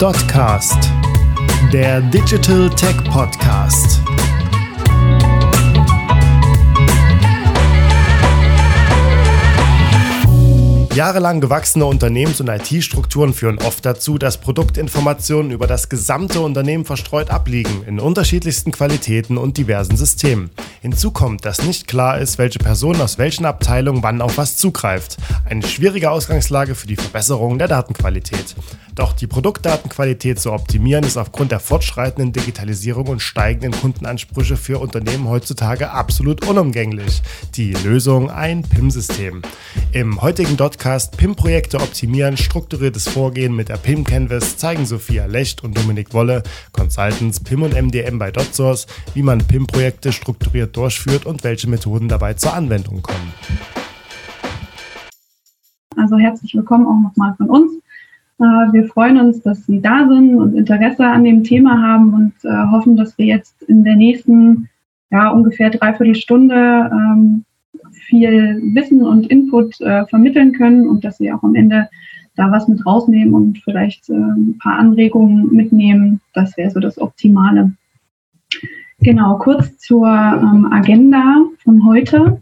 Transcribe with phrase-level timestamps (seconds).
[0.00, 0.90] Dotcast,
[1.74, 4.00] der Digital Tech Podcast.
[10.94, 17.30] Jahrelang gewachsene Unternehmens- und IT-Strukturen führen oft dazu, dass Produktinformationen über das gesamte Unternehmen verstreut
[17.30, 20.50] abliegen, in unterschiedlichsten Qualitäten und diversen Systemen.
[20.80, 25.18] Hinzu kommt, dass nicht klar ist, welche Person aus welchen Abteilungen wann auf was zugreift.
[25.44, 28.56] Eine schwierige Ausgangslage für die Verbesserung der Datenqualität.
[29.00, 35.26] Doch die Produktdatenqualität zu optimieren ist aufgrund der fortschreitenden Digitalisierung und steigenden Kundenansprüche für Unternehmen
[35.26, 37.22] heutzutage absolut unumgänglich.
[37.54, 39.40] Die Lösung ein PIM-System.
[39.92, 45.78] Im heutigen Podcast PIM-Projekte optimieren, strukturiertes Vorgehen mit der PIM Canvas zeigen Sophia Lecht und
[45.78, 46.42] Dominik Wolle,
[46.72, 52.34] Consultants PIM und MDM bei DotSource, wie man PIM-Projekte strukturiert durchführt und welche Methoden dabei
[52.34, 53.32] zur Anwendung kommen.
[55.96, 57.80] Also herzlich willkommen auch nochmal von uns.
[58.40, 62.32] Äh, wir freuen uns, dass Sie da sind und Interesse an dem Thema haben und
[62.44, 64.68] äh, hoffen, dass wir jetzt in der nächsten
[65.10, 67.44] ja, ungefähr dreiviertel Stunde ähm,
[67.90, 71.88] viel Wissen und Input äh, vermitteln können und dass Sie auch am Ende
[72.36, 76.20] da was mit rausnehmen und vielleicht äh, ein paar Anregungen mitnehmen.
[76.32, 77.72] Das wäre so das Optimale.
[79.00, 82.40] Genau, kurz zur ähm, Agenda von heute.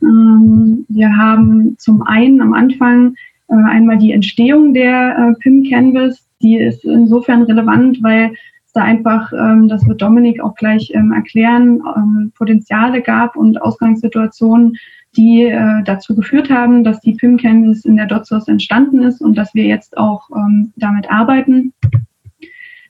[0.00, 3.16] Ähm, wir haben zum einen am Anfang
[3.48, 8.32] einmal die Entstehung der äh, PIM Canvas, die ist insofern relevant, weil
[8.66, 13.60] es da einfach, ähm, das wird Dominik auch gleich ähm, erklären, ähm, Potenziale gab und
[13.60, 14.76] Ausgangssituationen,
[15.16, 19.36] die äh, dazu geführt haben, dass die PIM Canvas in der DotSource entstanden ist und
[19.36, 20.28] dass wir jetzt auch
[20.76, 21.72] damit arbeiten.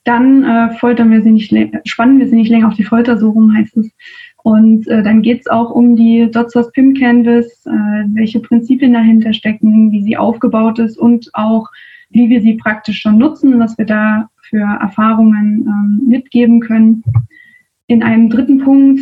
[0.04, 1.52] Dann äh, foltern wir sie nicht,
[1.84, 3.90] spannen wir sie nicht länger auf die Folter, so rum heißt es.
[4.44, 9.32] Und äh, dann geht es auch um die DotSource PIM Canvas, äh, welche Prinzipien dahinter
[9.32, 11.70] stecken, wie sie aufgebaut ist und auch,
[12.10, 17.02] wie wir sie praktisch schon nutzen, was wir da für Erfahrungen ähm, mitgeben können.
[17.86, 19.00] In einem dritten Punkt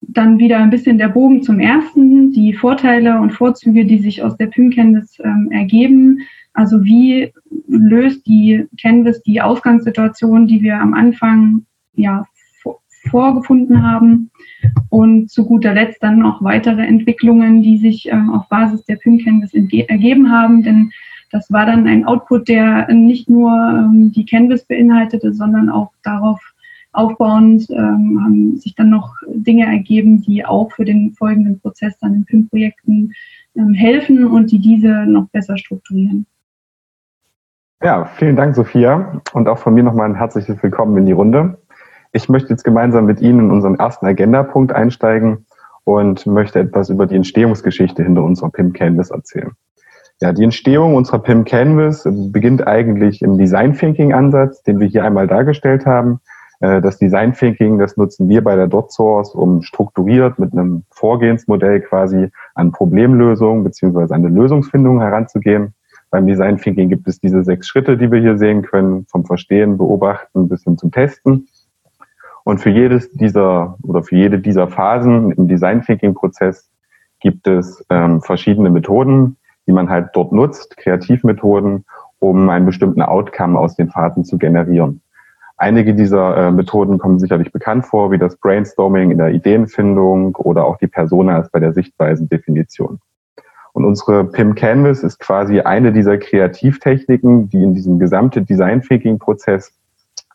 [0.00, 4.38] dann wieder ein bisschen der Bogen zum ersten, die Vorteile und Vorzüge, die sich aus
[4.38, 6.20] der PIM Canvas ähm, ergeben.
[6.54, 7.30] Also wie
[7.66, 12.24] löst die Canvas die Ausgangssituation, die wir am Anfang ja,
[13.10, 14.30] vorgefunden haben
[14.90, 19.52] und zu guter Letzt dann noch weitere Entwicklungen, die sich ähm, auf Basis der PIM-Canvas
[19.54, 20.90] ergeben haben, denn
[21.30, 26.40] das war dann ein Output, der nicht nur ähm, die Canvas beinhaltete, sondern auch darauf
[26.92, 32.14] aufbauend ähm, haben sich dann noch Dinge ergeben, die auch für den folgenden Prozess dann
[32.14, 33.12] in PIM-Projekten
[33.56, 36.26] ähm, helfen und die diese noch besser strukturieren.
[37.82, 39.20] Ja, vielen Dank, Sophia.
[39.32, 41.58] Und auch von mir nochmal ein herzliches Willkommen in die Runde.
[42.12, 45.46] Ich möchte jetzt gemeinsam mit Ihnen in unseren ersten Agendapunkt einsteigen
[45.84, 49.52] und möchte etwas über die Entstehungsgeschichte hinter unserer PIM Canvas erzählen.
[50.20, 55.04] Ja, die Entstehung unserer PIM Canvas beginnt eigentlich im Design Thinking Ansatz, den wir hier
[55.04, 56.20] einmal dargestellt haben.
[56.60, 61.80] Äh, das Design Thinking, das nutzen wir bei der DotSource, um strukturiert mit einem Vorgehensmodell
[61.82, 65.74] quasi an Problemlösungen beziehungsweise an eine Lösungsfindung heranzugehen.
[66.10, 69.76] Beim Design Thinking gibt es diese sechs Schritte, die wir hier sehen können, vom Verstehen,
[69.76, 71.48] Beobachten bis hin zum Testen.
[72.48, 76.70] Und für jedes dieser oder für jede dieser Phasen im Design Thinking Prozess
[77.20, 79.36] gibt es ähm, verschiedene Methoden,
[79.66, 81.84] die man halt dort nutzt, Kreativmethoden,
[82.20, 85.02] um einen bestimmten Outcome aus den Phasen zu generieren.
[85.58, 90.64] Einige dieser äh, Methoden kommen sicherlich bekannt vor, wie das Brainstorming in der Ideenfindung oder
[90.64, 92.98] auch die Personas bei der Sichtweisendefinition.
[93.74, 99.18] Und unsere PIM Canvas ist quasi eine dieser Kreativtechniken, die in diesem gesamten Design Thinking
[99.18, 99.70] Prozess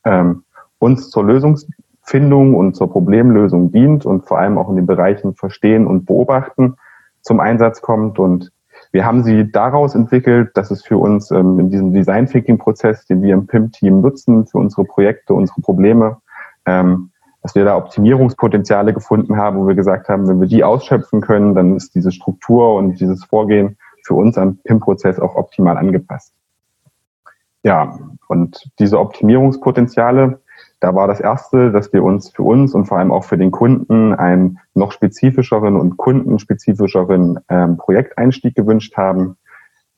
[0.05, 0.43] ähm,
[0.77, 1.67] uns zur Lösungs
[2.03, 6.75] Findung und zur Problemlösung dient und vor allem auch in den Bereichen Verstehen und Beobachten
[7.21, 8.19] zum Einsatz kommt.
[8.19, 8.51] Und
[8.91, 13.05] wir haben sie daraus entwickelt, dass es für uns ähm, in diesem Design Thinking Prozess,
[13.05, 16.17] den wir im PIM-Team nutzen, für unsere Projekte, unsere Probleme,
[16.65, 17.09] ähm,
[17.41, 21.55] dass wir da Optimierungspotenziale gefunden haben, wo wir gesagt haben, wenn wir die ausschöpfen können,
[21.55, 26.33] dann ist diese Struktur und dieses Vorgehen für uns am PIM-Prozess auch optimal angepasst.
[27.63, 27.97] Ja,
[28.27, 30.41] und diese Optimierungspotenziale,
[30.83, 33.51] da war das erste, dass wir uns für uns und vor allem auch für den
[33.51, 39.37] Kunden einen noch spezifischeren und kundenspezifischeren ähm, Projekteinstieg gewünscht haben.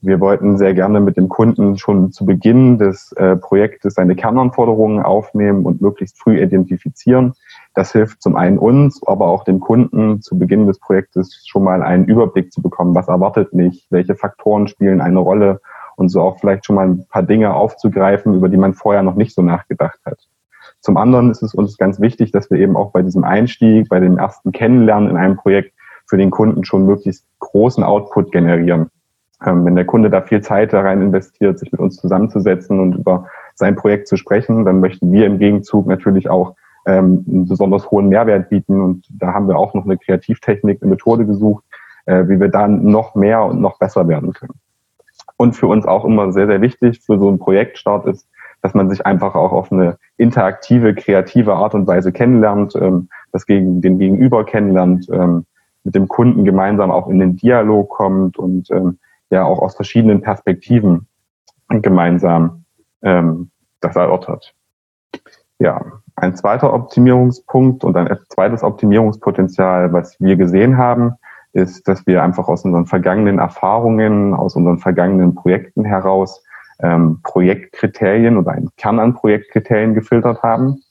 [0.01, 5.01] Wir wollten sehr gerne mit dem Kunden schon zu Beginn des äh, Projektes seine Kernanforderungen
[5.01, 7.33] aufnehmen und möglichst früh identifizieren.
[7.73, 11.81] Das hilft zum einen uns, aber auch dem Kunden zu Beginn des Projektes schon mal
[11.81, 15.61] einen Überblick zu bekommen, was erwartet mich, welche Faktoren spielen eine Rolle
[15.95, 19.15] und so auch vielleicht schon mal ein paar Dinge aufzugreifen, über die man vorher noch
[19.15, 20.19] nicht so nachgedacht hat.
[20.85, 23.99] Zum anderen ist es uns ganz wichtig, dass wir eben auch bei diesem Einstieg, bei
[23.99, 25.73] dem ersten Kennenlernen in einem Projekt
[26.05, 28.91] für den Kunden schon möglichst großen Output generieren.
[29.43, 32.93] Ähm, wenn der Kunde da viel Zeit da rein investiert, sich mit uns zusammenzusetzen und
[32.97, 36.53] über sein Projekt zu sprechen, dann möchten wir im Gegenzug natürlich auch
[36.85, 38.79] ähm, einen besonders hohen Mehrwert bieten.
[38.79, 41.63] Und da haben wir auch noch eine Kreativtechnik, eine Methode gesucht,
[42.05, 44.59] äh, wie wir dann noch mehr und noch besser werden können.
[45.35, 48.27] Und für uns auch immer sehr, sehr wichtig für so einen Projektstart ist,
[48.65, 53.45] dass man sich einfach auch auf eine interaktive, kreative Art und Weise kennenlernt, ähm, das
[53.45, 55.45] gegen den Gegenüber kennenlernt, ähm,
[55.83, 58.97] mit dem Kunden gemeinsam auch in den Dialog kommt und ähm,
[59.29, 61.05] ja auch aus verschiedenen Perspektiven
[61.69, 62.65] gemeinsam
[63.03, 63.51] ähm,
[63.81, 64.55] das erörtert.
[65.59, 65.85] Ja,
[66.15, 71.13] ein zweiter Optimierungspunkt und ein zweites Optimierungspotenzial, was wir gesehen haben,
[71.53, 76.43] ist, dass wir einfach aus unseren vergangenen Erfahrungen, aus unseren vergangenen Projekten heraus
[76.79, 80.81] ähm, Projektkriterien oder einen Kern an Projektkriterien gefiltert haben.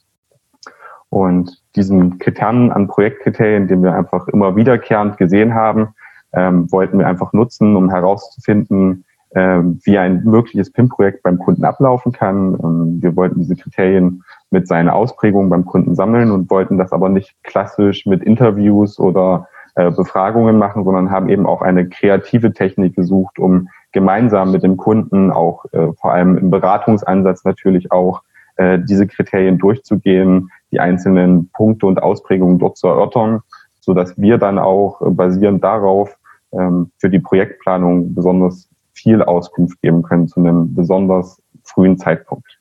[1.11, 5.95] Und diesen Kern an Projektkriterien, den wir einfach immer wiederkehrend gesehen haben,
[6.33, 9.05] ähm, wollten wir einfach nutzen, um herauszufinden,
[9.37, 13.01] ähm, wie ein mögliches PIM-Projekt beim Kunden ablaufen kann.
[13.03, 17.35] Wir wollten diese Kriterien mit seinen Ausprägungen beim Kunden sammeln und wollten das aber nicht
[17.43, 23.41] klassisch mit Interviews oder äh, Befragungen machen, sondern haben eben auch eine kreative Technik gesucht,
[23.41, 28.23] um gemeinsam mit dem Kunden auch äh, vor allem im Beratungsansatz natürlich auch
[28.57, 33.41] äh, diese Kriterien durchzugehen, die einzelnen Punkte und Ausprägungen dort zu erörtern,
[33.81, 36.19] so dass wir dann auch äh, basierend darauf
[36.53, 42.61] ähm, für die Projektplanung besonders viel Auskunft geben können zu einem besonders frühen Zeitpunkt.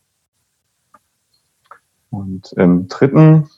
[2.12, 3.50] Und im dritten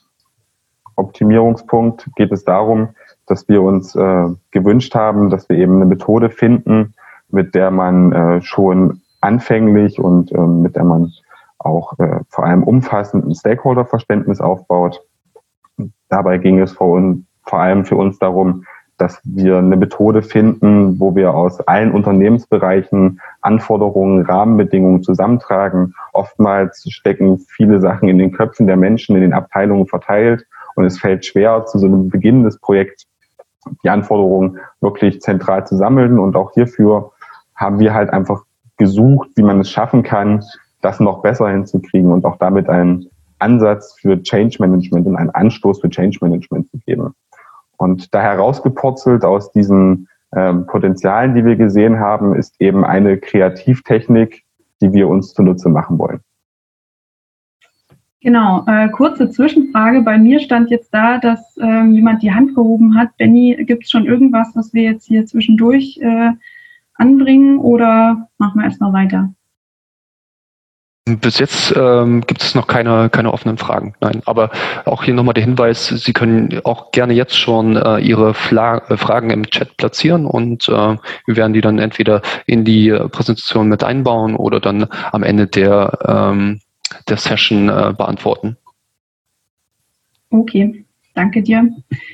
[0.95, 2.89] Optimierungspunkt geht es darum,
[3.25, 6.94] dass wir uns äh, gewünscht haben, dass wir eben eine Methode finden,
[7.35, 11.11] mit der man äh, schon anfänglich und äh, mit der man
[11.59, 15.01] auch äh, vor allem umfassend ein Stakeholder-Verständnis aufbaut.
[16.07, 18.63] Dabei ging es vor, vor allem für uns darum,
[18.97, 25.93] dass wir eine Methode finden, wo wir aus allen Unternehmensbereichen Anforderungen, Rahmenbedingungen zusammentragen.
[26.13, 30.45] Oftmals stecken viele Sachen in den Köpfen der Menschen, in den Abteilungen verteilt
[30.75, 33.05] und es fällt schwer, zu so einem Beginn des Projekts
[33.83, 36.19] die Anforderungen wirklich zentral zu sammeln.
[36.19, 37.11] Und auch hierfür
[37.55, 38.43] haben wir halt einfach
[38.77, 40.43] gesucht, wie man es schaffen kann,
[40.81, 43.09] das noch besser hinzukriegen und auch damit einen
[43.39, 47.13] Ansatz für Change Management und einen Anstoß für Change Management zu geben.
[47.77, 54.43] Und da herausgepurzelt aus diesen ähm, Potenzialen, die wir gesehen haben, ist eben eine Kreativtechnik,
[54.81, 56.21] die wir uns zunutze machen wollen.
[58.21, 60.01] Genau, äh, kurze Zwischenfrage.
[60.01, 63.15] Bei mir stand jetzt da, dass ähm, jemand die Hand gehoben hat.
[63.17, 66.31] Benny, gibt es schon irgendwas, was wir jetzt hier zwischendurch äh,
[66.95, 69.33] anbringen oder machen wir erstmal weiter?
[71.07, 73.93] Bis jetzt ähm, gibt es noch keine, keine offenen Fragen.
[74.01, 74.49] Nein, aber
[74.85, 78.97] auch hier nochmal der Hinweis, Sie können auch gerne jetzt schon äh, Ihre Fla äh,
[78.97, 83.83] Fragen im Chat platzieren und äh, wir werden die dann entweder in die Präsentation mit
[83.83, 86.59] einbauen oder dann am Ende der, ähm,
[87.07, 88.57] der Session äh, beantworten.
[90.31, 91.69] Okay, danke dir.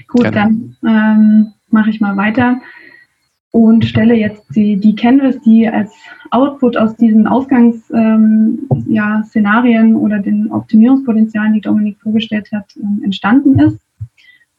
[0.09, 0.35] Gut, gerne.
[0.35, 2.59] dann ähm, mache ich mal weiter
[3.51, 5.93] und stelle jetzt die, die Canvas, die als
[6.31, 8.59] Output aus diesen Ausgangsszenarien
[9.89, 13.79] ähm, ja, oder den Optimierungspotenzialen, die Dominik vorgestellt hat, ähm, entstanden ist.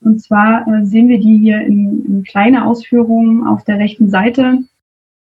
[0.00, 4.58] Und zwar äh, sehen wir die hier in, in kleine Ausführungen auf der rechten Seite.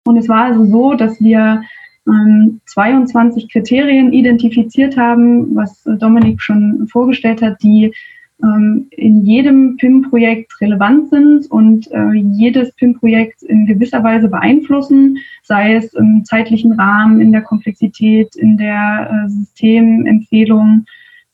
[0.04, 1.62] Und es war also so, dass wir
[2.06, 7.92] ähm, 22 Kriterien identifiziert haben, was äh, Dominik schon vorgestellt hat, die
[8.38, 15.94] in jedem PIM-Projekt relevant sind und äh, jedes PIM-Projekt in gewisser Weise beeinflussen, sei es
[15.94, 20.84] im zeitlichen Rahmen, in der Komplexität, in der äh, Systemempfehlung.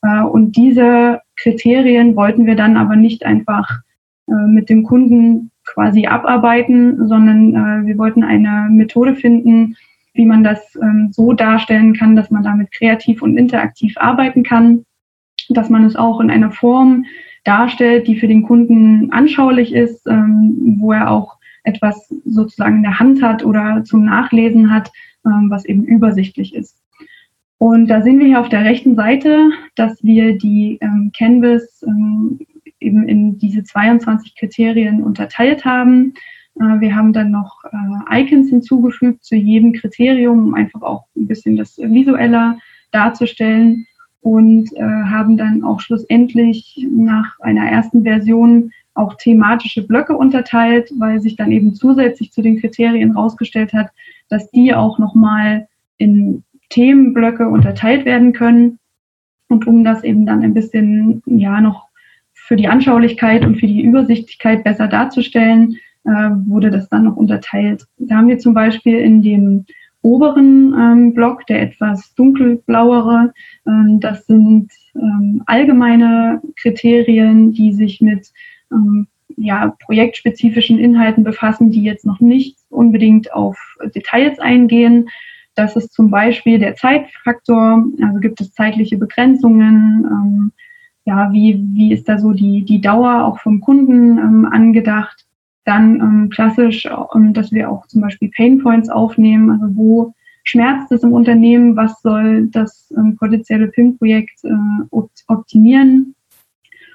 [0.02, 3.80] Äh, und diese Kriterien wollten wir dann aber nicht einfach
[4.28, 9.76] äh, mit dem Kunden quasi abarbeiten, sondern äh, wir wollten eine Methode finden,
[10.14, 14.84] wie man das ähm, so darstellen kann, dass man damit kreativ und interaktiv arbeiten kann
[15.52, 17.04] dass man es auch in einer Form
[17.44, 22.98] darstellt, die für den Kunden anschaulich ist, ähm, wo er auch etwas sozusagen in der
[22.98, 24.90] Hand hat oder zum Nachlesen hat,
[25.26, 26.78] ähm, was eben übersichtlich ist.
[27.58, 32.40] Und da sehen wir hier auf der rechten Seite, dass wir die ähm, Canvas ähm,
[32.80, 36.14] eben in diese 22 Kriterien unterteilt haben.
[36.56, 41.28] Äh, wir haben dann noch äh, Icons hinzugefügt zu jedem Kriterium, um einfach auch ein
[41.28, 42.58] bisschen das visueller
[42.90, 43.86] darzustellen
[44.22, 51.20] und äh, haben dann auch schlussendlich nach einer ersten Version auch thematische Blöcke unterteilt, weil
[51.20, 53.90] sich dann eben zusätzlich zu den Kriterien herausgestellt hat,
[54.28, 58.78] dass die auch nochmal in Themenblöcke unterteilt werden können.
[59.48, 61.88] Und um das eben dann ein bisschen, ja, noch
[62.32, 67.86] für die Anschaulichkeit und für die Übersichtlichkeit besser darzustellen, äh, wurde das dann noch unterteilt.
[67.98, 69.66] Da haben wir zum Beispiel in dem
[70.02, 73.32] oberen ähm, Block, der etwas dunkelblauere.
[73.66, 78.30] Ähm, das sind ähm, allgemeine Kriterien, die sich mit
[78.70, 79.06] ähm,
[79.36, 83.58] ja, projektspezifischen Inhalten befassen, die jetzt noch nicht unbedingt auf
[83.94, 85.08] Details eingehen.
[85.54, 90.52] Das ist zum Beispiel der Zeitfaktor, also gibt es zeitliche Begrenzungen, ähm,
[91.04, 95.26] ja, wie, wie ist da so die, die Dauer auch vom Kunden ähm, angedacht?
[95.64, 100.14] Dann ähm, klassisch, ähm, dass wir auch zum Beispiel Painpoints aufnehmen, also wo
[100.44, 104.94] schmerzt es im Unternehmen, was soll das ähm, potenzielle PIM-Projekt äh,
[105.28, 106.14] optimieren?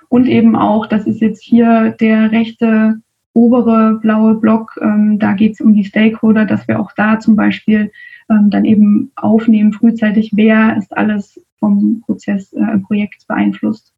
[0.09, 3.01] Und eben auch, das ist jetzt hier der rechte
[3.33, 7.35] obere blaue Block, ähm, da geht es um die Stakeholder, dass wir auch da zum
[7.35, 7.91] Beispiel
[8.29, 13.93] ähm, dann eben aufnehmen, frühzeitig, wer ist alles vom Prozess, äh, Projekt beeinflusst.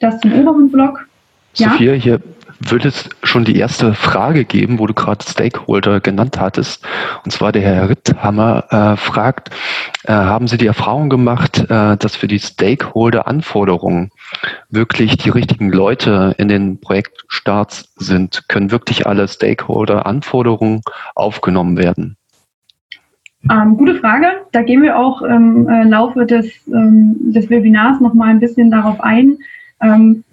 [0.00, 1.06] Das zum oberen Block.
[1.56, 2.00] Sophia, ja?
[2.00, 2.20] hier
[2.60, 6.86] würde es schon die erste Frage geben, wo du gerade Stakeholder genannt hattest.
[7.24, 9.50] Und zwar der Herr Ritthammer äh, fragt,
[10.04, 14.10] äh, haben Sie die Erfahrung gemacht, äh, dass für die Stakeholder-Anforderungen
[14.70, 18.48] wirklich die richtigen Leute in den Projektstarts sind?
[18.48, 20.80] Können wirklich alle Stakeholder-Anforderungen
[21.14, 22.16] aufgenommen werden?
[23.50, 24.26] Ähm, gute Frage.
[24.52, 28.70] Da gehen wir auch im äh, Laufe des, ähm, des Webinars noch mal ein bisschen
[28.70, 29.38] darauf ein.
[29.80, 30.24] Ähm,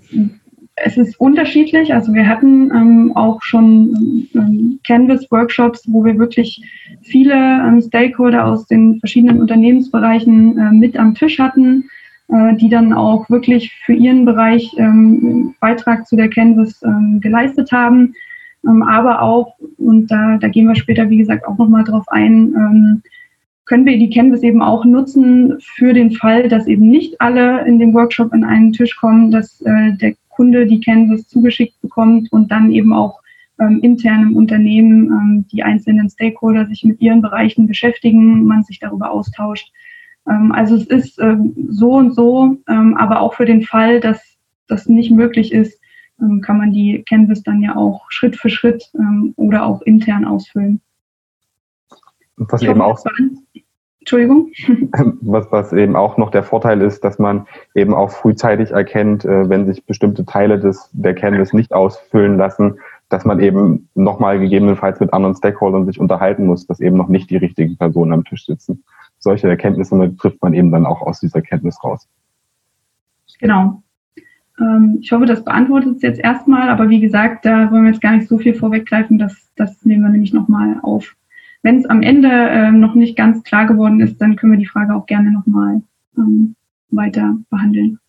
[0.76, 1.94] es ist unterschiedlich.
[1.94, 6.64] Also wir hatten ähm, auch schon ähm, Canvas-Workshops, wo wir wirklich
[7.02, 11.90] viele ähm, Stakeholder aus den verschiedenen Unternehmensbereichen äh, mit am Tisch hatten,
[12.30, 17.72] äh, die dann auch wirklich für ihren Bereich ähm, Beitrag zu der Canvas ähm, geleistet
[17.72, 18.16] haben.
[18.68, 23.02] Ähm, aber auch, und da, da gehen wir später, wie gesagt, auch nochmal drauf ein,
[23.66, 27.80] können wir die Canvas eben auch nutzen für den Fall, dass eben nicht alle in
[27.80, 32.52] dem Workshop an einen Tisch kommen, dass äh, der Kunde die Canvas zugeschickt bekommt und
[32.52, 33.22] dann eben auch
[33.60, 38.80] ähm, intern im Unternehmen ähm, die einzelnen Stakeholder sich mit ihren Bereichen beschäftigen, man sich
[38.80, 39.72] darüber austauscht.
[40.28, 44.38] Ähm, also es ist ähm, so und so, ähm, aber auch für den Fall, dass
[44.68, 45.80] das nicht möglich ist,
[46.22, 48.92] ähm, kann man die Canvas dann ja auch Schritt für Schritt
[49.36, 50.82] oder auch intern ausfüllen.
[52.38, 52.98] Was eben auch
[54.04, 54.52] Entschuldigung.
[55.22, 59.50] Was, was eben auch noch der Vorteil ist, dass man eben auch frühzeitig erkennt, äh,
[59.50, 65.00] wenn sich bestimmte Teile des, der Canvas nicht ausfüllen lassen, dass man eben nochmal gegebenenfalls
[65.00, 68.46] mit anderen Stakeholdern sich unterhalten muss, dass eben noch nicht die richtigen Personen am Tisch
[68.46, 68.84] sitzen.
[69.20, 72.10] Solche Erkenntnisse trifft man eben dann auch aus dieser Kenntnis raus.
[73.40, 73.82] Genau.
[74.60, 78.02] Ähm, ich hoffe, das beantwortet es jetzt erstmal, aber wie gesagt, da wollen wir jetzt
[78.02, 81.16] gar nicht so viel vorweggreifen, das, das nehmen wir nämlich nochmal auf.
[81.64, 84.68] Wenn es am Ende äh, noch nicht ganz klar geworden ist, dann können wir die
[84.68, 85.82] Frage auch gerne nochmal
[86.18, 86.56] ähm,
[86.92, 88.00] weiter behandeln.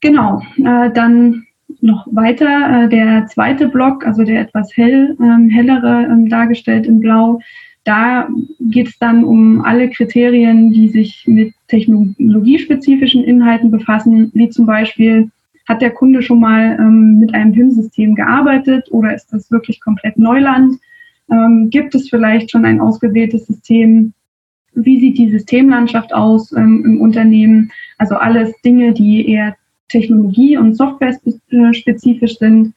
[0.00, 1.46] Genau, äh, dann
[1.80, 7.00] noch weiter äh, der zweite Block, also der etwas hell, ähm, hellere ähm, dargestellt in
[7.00, 7.40] Blau.
[7.84, 8.28] Da
[8.60, 15.30] geht es dann um alle Kriterien, die sich mit technologiespezifischen Inhalten befassen, wie zum Beispiel,
[15.68, 20.16] hat der Kunde schon mal ähm, mit einem PIM-System gearbeitet oder ist das wirklich komplett
[20.16, 20.76] Neuland?
[21.30, 24.12] Ähm, gibt es vielleicht schon ein ausgewähltes System?
[24.74, 27.72] Wie sieht die Systemlandschaft aus ähm, im Unternehmen?
[27.98, 29.56] Also alles Dinge, die eher
[29.88, 32.74] Technologie- und Software-spezifisch sind.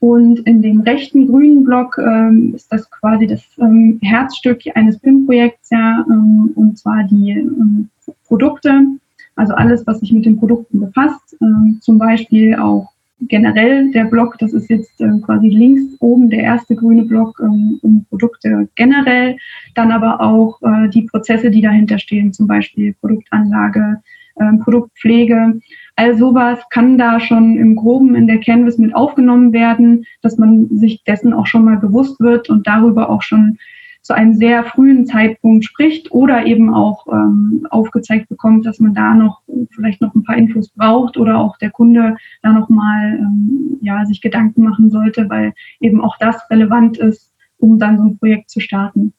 [0.00, 5.70] Und in dem rechten grünen Block ähm, ist das quasi das ähm, Herzstück eines PIM-Projekts,
[5.70, 7.88] ja, ähm, und zwar die ähm,
[8.26, 8.86] Produkte,
[9.34, 14.38] also alles, was sich mit den Produkten befasst, ähm, zum Beispiel auch generell der Block,
[14.38, 19.36] das ist jetzt äh, quasi links oben der erste grüne Block ähm, um Produkte generell,
[19.74, 24.00] dann aber auch äh, die Prozesse, die dahinter stehen, zum Beispiel Produktanlage,
[24.36, 25.60] äh, Produktpflege.
[25.96, 30.68] All sowas kann da schon im Groben in der Canvas mit aufgenommen werden, dass man
[30.78, 33.58] sich dessen auch schon mal bewusst wird und darüber auch schon
[34.08, 39.12] zu einem sehr frühen Zeitpunkt spricht oder eben auch ähm, aufgezeigt bekommt, dass man da
[39.12, 43.76] noch vielleicht noch ein paar Infos braucht oder auch der Kunde da noch mal ähm,
[43.82, 48.16] ja sich Gedanken machen sollte, weil eben auch das relevant ist, um dann so ein
[48.16, 49.12] Projekt zu starten.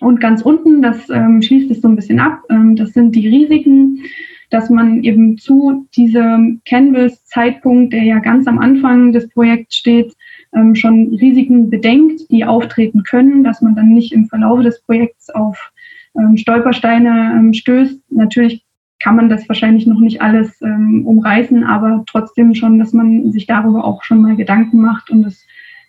[0.00, 3.28] Und ganz unten, das ähm, schließt es so ein bisschen ab, ähm, das sind die
[3.28, 4.02] Risiken,
[4.50, 10.14] dass man eben zu diesem Canvas-Zeitpunkt, der ja ganz am Anfang des Projekts steht,
[10.54, 15.30] ähm, schon Risiken bedenkt, die auftreten können, dass man dann nicht im Verlauf des Projekts
[15.30, 15.72] auf
[16.18, 18.00] ähm, Stolpersteine ähm, stößt.
[18.10, 18.64] Natürlich
[19.00, 23.46] kann man das wahrscheinlich noch nicht alles ähm, umreißen, aber trotzdem schon, dass man sich
[23.46, 25.44] darüber auch schon mal Gedanken macht und es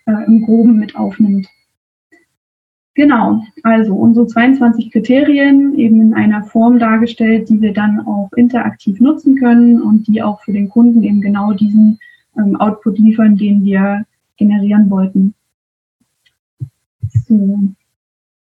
[0.06, 1.46] äh, im Groben mit aufnimmt.
[2.96, 9.00] Genau, also unsere 22 Kriterien eben in einer Form dargestellt, die wir dann auch interaktiv
[9.00, 11.98] nutzen können und die auch für den Kunden eben genau diesen
[12.38, 14.04] ähm, Output liefern, den wir
[14.36, 15.34] generieren wollten.
[17.26, 17.58] So.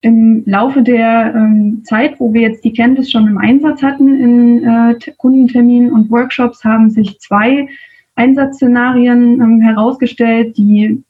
[0.01, 4.63] im Laufe der ähm, Zeit, wo wir jetzt die Canvas schon im Einsatz hatten in
[4.63, 7.67] äh, Kundenterminen und Workshops, haben sich zwei
[8.15, 11.03] Einsatzszenarien ähm, herausgestellt, die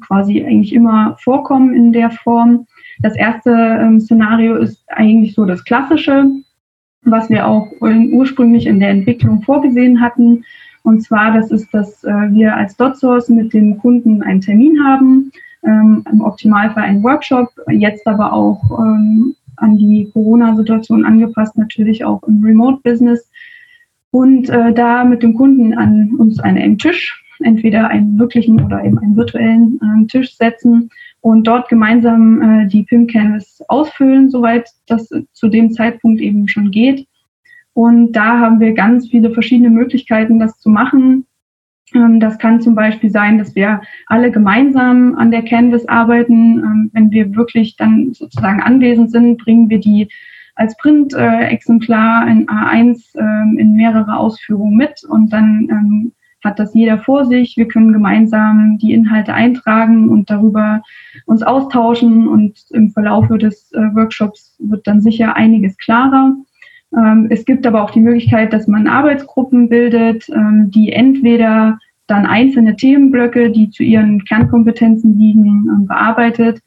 [0.00, 2.66] quasi eigentlich immer vorkommen in der Form.
[3.00, 6.30] Das erste ähm, Szenario ist eigentlich so das klassische,
[7.02, 10.44] was wir auch ursprünglich in der Entwicklung vorgesehen hatten.
[10.82, 15.30] Und zwar, das ist, dass äh, wir als DotSource mit dem Kunden einen Termin haben,
[15.64, 22.22] ähm, im Optimalfall einen Workshop, jetzt aber auch ähm, an die Corona-Situation angepasst, natürlich auch
[22.24, 23.30] im Remote-Business.
[24.10, 28.98] Und äh, da mit dem Kunden an uns einen Tisch, entweder einen wirklichen oder eben
[28.98, 35.08] einen virtuellen äh, Tisch setzen und dort gemeinsam äh, die PIM Canvas ausfüllen, soweit das
[35.32, 37.06] zu dem Zeitpunkt eben schon geht.
[37.72, 41.26] Und da haben wir ganz viele verschiedene Möglichkeiten, das zu machen.
[41.94, 46.58] Ähm, das kann zum Beispiel sein, dass wir alle gemeinsam an der Canvas arbeiten.
[46.58, 50.08] Ähm, wenn wir wirklich dann sozusagen anwesend sind, bringen wir die
[50.56, 56.12] als Print-Exemplar in A1 ähm, in mehrere Ausführungen mit und dann
[56.44, 57.56] hat das jeder vor sich.
[57.56, 60.82] Wir können gemeinsam die Inhalte eintragen und darüber
[61.26, 66.34] uns austauschen und im Verlaufe des äh, Workshops wird dann sicher einiges klarer.
[66.96, 72.26] Ähm, es gibt aber auch die Möglichkeit, dass man Arbeitsgruppen bildet, ähm, die entweder dann
[72.26, 76.60] einzelne Themenblöcke, die zu ihren Kernkompetenzen liegen, ähm, bearbeitet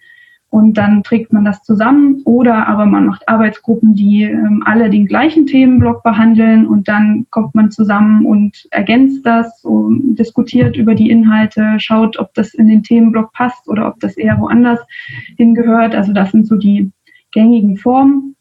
[0.53, 4.31] und dann trägt man das zusammen oder aber man macht Arbeitsgruppen, die
[4.65, 10.93] alle den gleichen Themenblock behandeln und dann kommt man zusammen und ergänzt das, diskutiert über
[10.93, 14.79] die Inhalte, schaut, ob das in den Themenblock passt oder ob das eher woanders
[15.37, 15.95] hingehört.
[15.95, 16.91] Also das sind so die
[17.31, 18.35] gängigen Formen.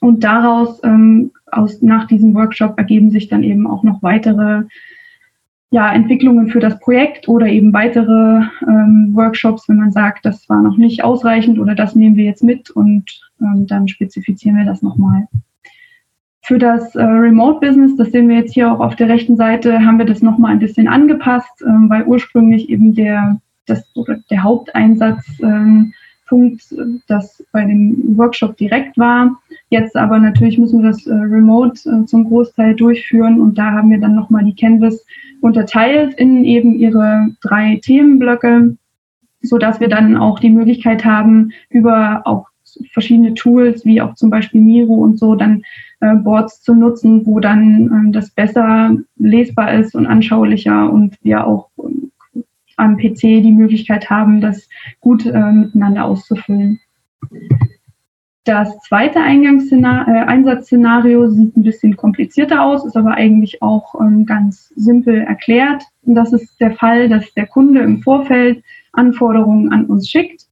[0.00, 4.62] Und daraus, ähm, aus, nach diesem Workshop ergeben sich dann eben auch noch weitere
[5.70, 10.62] ja, Entwicklungen für das Projekt oder eben weitere ähm, Workshops, wenn man sagt, das war
[10.62, 13.04] noch nicht ausreichend oder das nehmen wir jetzt mit und
[13.40, 15.28] ähm, dann spezifizieren wir das nochmal.
[16.42, 19.84] Für das äh, Remote Business, das sehen wir jetzt hier auch auf der rechten Seite,
[19.84, 23.84] haben wir das nochmal ein bisschen angepasst, ähm, weil ursprünglich eben der, das,
[24.30, 25.92] der Haupteinsatz ähm,
[26.28, 26.62] Punkt,
[27.06, 29.38] das bei dem Workshop direkt war.
[29.70, 33.90] Jetzt aber natürlich müssen wir das äh, remote äh, zum Großteil durchführen und da haben
[33.90, 35.04] wir dann nochmal die Canvas
[35.40, 38.76] unterteilt in eben ihre drei Themenblöcke,
[39.42, 42.46] so dass wir dann auch die Möglichkeit haben, über auch
[42.92, 45.62] verschiedene Tools wie auch zum Beispiel Miro und so dann
[46.00, 51.46] äh, Boards zu nutzen, wo dann äh, das besser lesbar ist und anschaulicher und wir
[51.46, 51.70] auch
[52.78, 54.68] am PC die Möglichkeit haben, das
[55.00, 56.80] gut äh, miteinander auszufüllen.
[58.44, 64.72] Das zweite äh, Einsatzszenario sieht ein bisschen komplizierter aus, ist aber eigentlich auch ähm, ganz
[64.74, 65.82] simpel erklärt.
[66.06, 70.46] Und das ist der Fall, dass der Kunde im Vorfeld Anforderungen an uns schickt.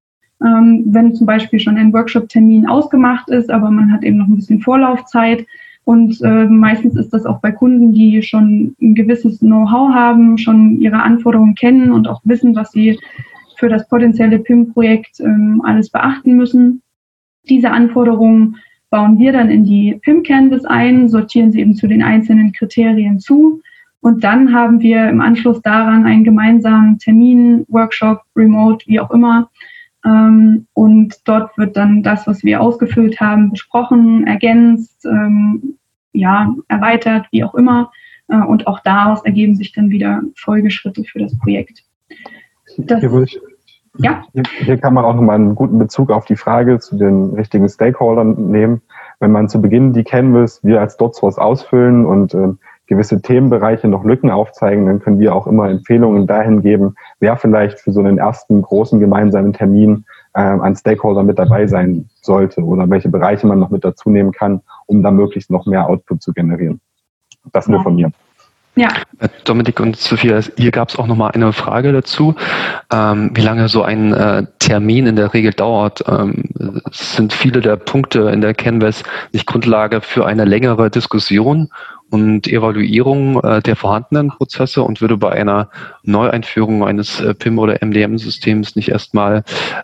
[0.45, 4.37] Ähm, wenn zum Beispiel schon ein Workshop-Termin ausgemacht ist, aber man hat eben noch ein
[4.37, 5.47] bisschen Vorlaufzeit,
[5.87, 10.81] und äh, meistens ist das auch bei Kunden, die schon ein gewisses Know-how haben, schon
[10.81, 12.99] ihre Anforderungen kennen und auch wissen, was sie
[13.57, 16.83] für das potenzielle PIM-Projekt ähm, alles beachten müssen.
[17.49, 18.57] Diese Anforderungen
[18.91, 23.63] bauen wir dann in die PIM-Canvas ein, sortieren sie eben zu den einzelnen Kriterien zu.
[24.01, 29.51] Und dann haben wir im Anschluss daran einen gemeinsamen Termin, Workshop, Remote, wie auch immer.
[30.05, 35.76] Ähm, und dort wird dann das, was wir ausgefüllt haben, besprochen, ergänzt, ähm,
[36.17, 37.91] ja, erweitert, wie auch immer.
[38.29, 41.85] Äh, und auch daraus ergeben sich dann wieder Folgeschritte für das Projekt.
[42.79, 43.03] Das,
[43.99, 44.25] ja?
[44.33, 47.69] hier, hier kann man auch nochmal einen guten Bezug auf die Frage zu den richtigen
[47.69, 48.83] Stakeholdern nehmen.
[49.21, 52.53] Wenn man zu Beginn die Canvas wir als DotSource ausfüllen und äh,
[52.87, 57.81] gewisse Themenbereiche noch Lücken aufzeigen, dann können wir auch immer Empfehlungen dahin geben, wer vielleicht
[57.81, 62.89] für so einen ersten großen gemeinsamen Termin äh, an Stakeholder mit dabei sein sollte oder
[62.89, 66.33] welche Bereiche man noch mit dazu nehmen kann, um da möglichst noch mehr Output zu
[66.33, 66.81] generieren.
[67.53, 68.11] Das nur von mir.
[68.77, 68.89] Ja.
[69.21, 72.35] Äh, Dominik und Sophia, hier gab es auch nochmal eine Frage dazu,
[72.93, 76.05] ähm, wie lange so ein äh, Termin in der Regel dauert.
[76.07, 76.45] Ähm,
[76.93, 81.71] sind viele der Punkte in der Canvas nicht Grundlage für eine längere Diskussion
[82.11, 85.71] und Evaluierung äh, der vorhandenen Prozesse und würde bei einer
[86.05, 89.43] Neueinführung eines äh, PIM oder MDM-Systems nicht erstmal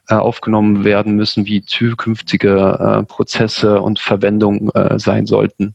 [0.08, 5.74] äh, aufgenommen werden müssen, wie zukünftige äh, Prozesse und Verwendung äh, sein sollten.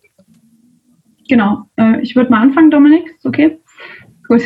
[1.27, 3.57] Genau, äh, ich würde mal anfangen, Dominik, ist okay?
[4.27, 4.41] Gut,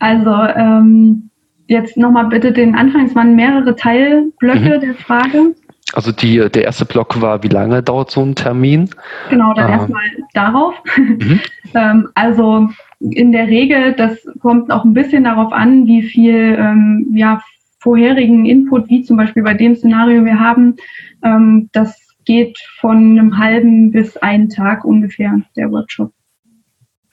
[0.00, 1.30] also ähm,
[1.66, 4.80] jetzt nochmal bitte den Anfang, es waren mehrere Teilblöcke mhm.
[4.80, 5.54] der Frage.
[5.92, 8.90] Also die, der erste Block war, wie lange dauert so ein Termin?
[9.30, 9.78] Genau, dann ähm.
[9.78, 10.74] erstmal darauf.
[10.96, 11.40] Mhm.
[11.74, 12.68] ähm, also
[13.00, 17.42] in der Regel, das kommt auch ein bisschen darauf an, wie viel ähm, ja,
[17.78, 20.76] vorherigen Input, wie zum Beispiel bei dem Szenario wir haben,
[21.22, 26.12] ähm, das geht von einem halben bis einen Tag ungefähr, der Workshop.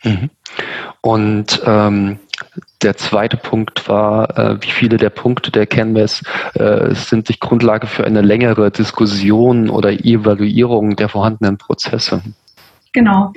[0.04, 0.30] Mhm.
[1.02, 2.20] Und ähm,
[2.82, 7.88] der zweite Punkt war, äh, wie viele der Punkte der Canvas äh, sind sich Grundlage
[7.88, 12.22] für eine längere Diskussion oder Evaluierung der vorhandenen Prozesse?
[12.94, 13.34] Genau.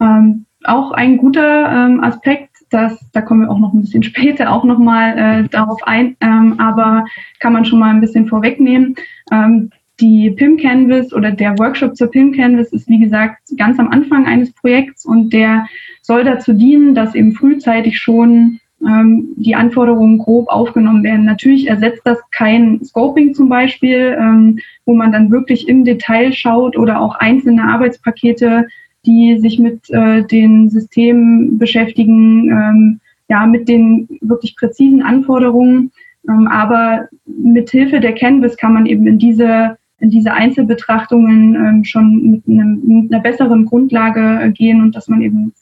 [0.00, 4.50] Ähm, auch ein guter ähm, Aspekt, das, da kommen wir auch noch ein bisschen später
[4.50, 7.04] auch nochmal äh, darauf ein, ähm, aber
[7.38, 8.96] kann man schon mal ein bisschen vorwegnehmen.
[9.30, 13.88] Ähm, die PIM Canvas oder der Workshop zur PIM Canvas ist, wie gesagt, ganz am
[13.88, 15.66] Anfang eines Projekts und der
[16.02, 21.24] soll dazu dienen, dass eben frühzeitig schon ähm, die Anforderungen grob aufgenommen werden.
[21.24, 26.76] Natürlich ersetzt das kein Scoping zum Beispiel, ähm, wo man dann wirklich im Detail schaut
[26.76, 28.66] oder auch einzelne Arbeitspakete,
[29.06, 35.92] die sich mit äh, den Systemen beschäftigen, ähm, ja, mit den wirklich präzisen Anforderungen.
[36.28, 41.84] Ähm, aber mit Hilfe der Canvas kann man eben in diese in diese Einzelbetrachtungen ähm,
[41.84, 45.54] schon mit, einem, mit, einer besseren Grundlage äh, gehen und dass man eben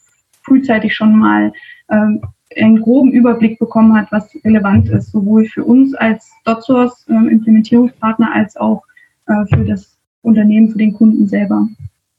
[0.42, 1.52] frühzeitig schon mal
[1.88, 2.20] ähm,
[2.56, 8.32] einen groben Überblick bekommen hat, was relevant ist, sowohl für uns als DotSource ähm, Implementierungspartner
[8.32, 8.82] als auch
[9.26, 11.66] äh, für das Unternehmen, für den Kunden selber.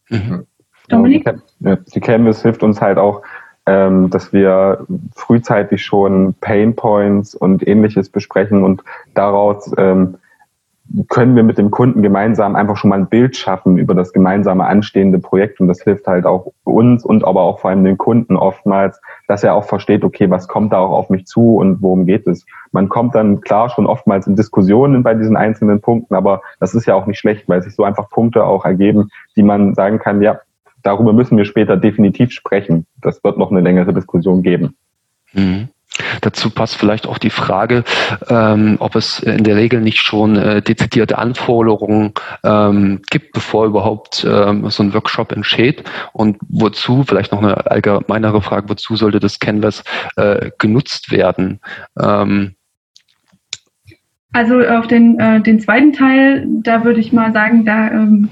[0.09, 0.45] Mhm.
[0.89, 1.25] Dominik?
[1.59, 3.23] Ja, die Canvas hilft uns halt auch,
[3.65, 8.83] ähm, dass wir frühzeitig schon Pain Points und ähnliches besprechen und
[9.15, 10.17] daraus ähm,
[11.09, 14.65] können wir mit dem Kunden gemeinsam einfach schon mal ein Bild schaffen über das gemeinsame
[14.65, 15.59] anstehende Projekt.
[15.59, 19.43] Und das hilft halt auch uns und aber auch vor allem den Kunden oftmals, dass
[19.43, 22.45] er auch versteht, okay, was kommt da auch auf mich zu und worum geht es.
[22.71, 26.85] Man kommt dann klar schon oftmals in Diskussionen bei diesen einzelnen Punkten, aber das ist
[26.85, 30.21] ja auch nicht schlecht, weil sich so einfach Punkte auch ergeben, die man sagen kann,
[30.21, 30.39] ja,
[30.83, 32.85] darüber müssen wir später definitiv sprechen.
[33.01, 34.75] Das wird noch eine längere Diskussion geben.
[35.33, 35.69] Mhm.
[36.21, 37.83] Dazu passt vielleicht auch die Frage,
[38.29, 44.25] ähm, ob es in der Regel nicht schon äh, dezidierte Anforderungen ähm, gibt, bevor überhaupt
[44.29, 49.39] ähm, so ein Workshop entsteht und wozu, vielleicht noch eine allgemeinere Frage, wozu sollte das
[49.39, 49.83] Canvas
[50.17, 51.59] äh, genutzt werden?
[51.99, 52.55] Ähm,
[54.33, 58.27] also auf den, äh, den zweiten Teil, da würde ich mal sagen, da ähm,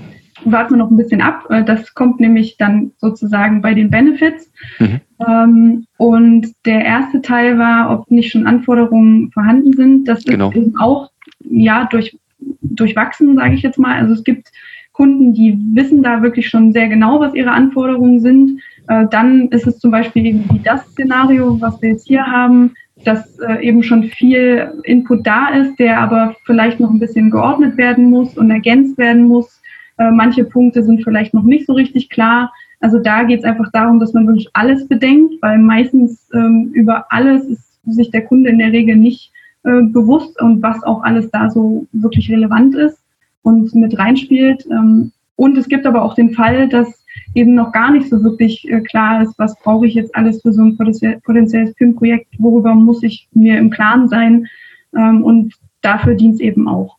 [0.46, 1.46] warten wir noch ein bisschen ab.
[1.50, 4.52] Äh, das kommt nämlich dann sozusagen bei den Benefits.
[4.80, 5.02] Mhm.
[5.28, 10.08] Ähm, und der erste Teil war, ob nicht schon Anforderungen vorhanden sind.
[10.08, 10.50] Das genau.
[10.50, 12.18] ist eben auch ja durch,
[12.62, 13.96] durchwachsen, sage ich jetzt mal.
[13.96, 14.52] Also es gibt
[14.92, 18.62] Kunden, die wissen da wirklich schon sehr genau, was ihre Anforderungen sind.
[18.88, 22.74] Äh, dann ist es zum Beispiel eben wie das Szenario, was wir jetzt hier haben,
[23.04, 27.78] dass äh, eben schon viel Input da ist, der aber vielleicht noch ein bisschen geordnet
[27.78, 29.62] werden muss und ergänzt werden muss
[29.98, 32.52] äh, manche Punkte sind vielleicht noch nicht so richtig klar.
[32.80, 37.06] Also da geht es einfach darum, dass man wirklich alles bedenkt, weil meistens ähm, über
[37.10, 39.32] alles ist sich der Kunde in der Regel nicht
[39.64, 43.00] äh, bewusst und was auch alles da so wirklich relevant ist
[43.42, 44.66] und mit reinspielt.
[44.70, 47.04] Ähm, und es gibt aber auch den Fall, dass
[47.36, 50.54] eben noch gar nicht so wirklich äh, klar ist, was brauche ich jetzt alles für
[50.54, 54.48] so ein potenzielles PIM-Projekt, worüber muss ich mir im Klaren sein.
[54.96, 56.98] Ähm, und dafür dient es eben auch.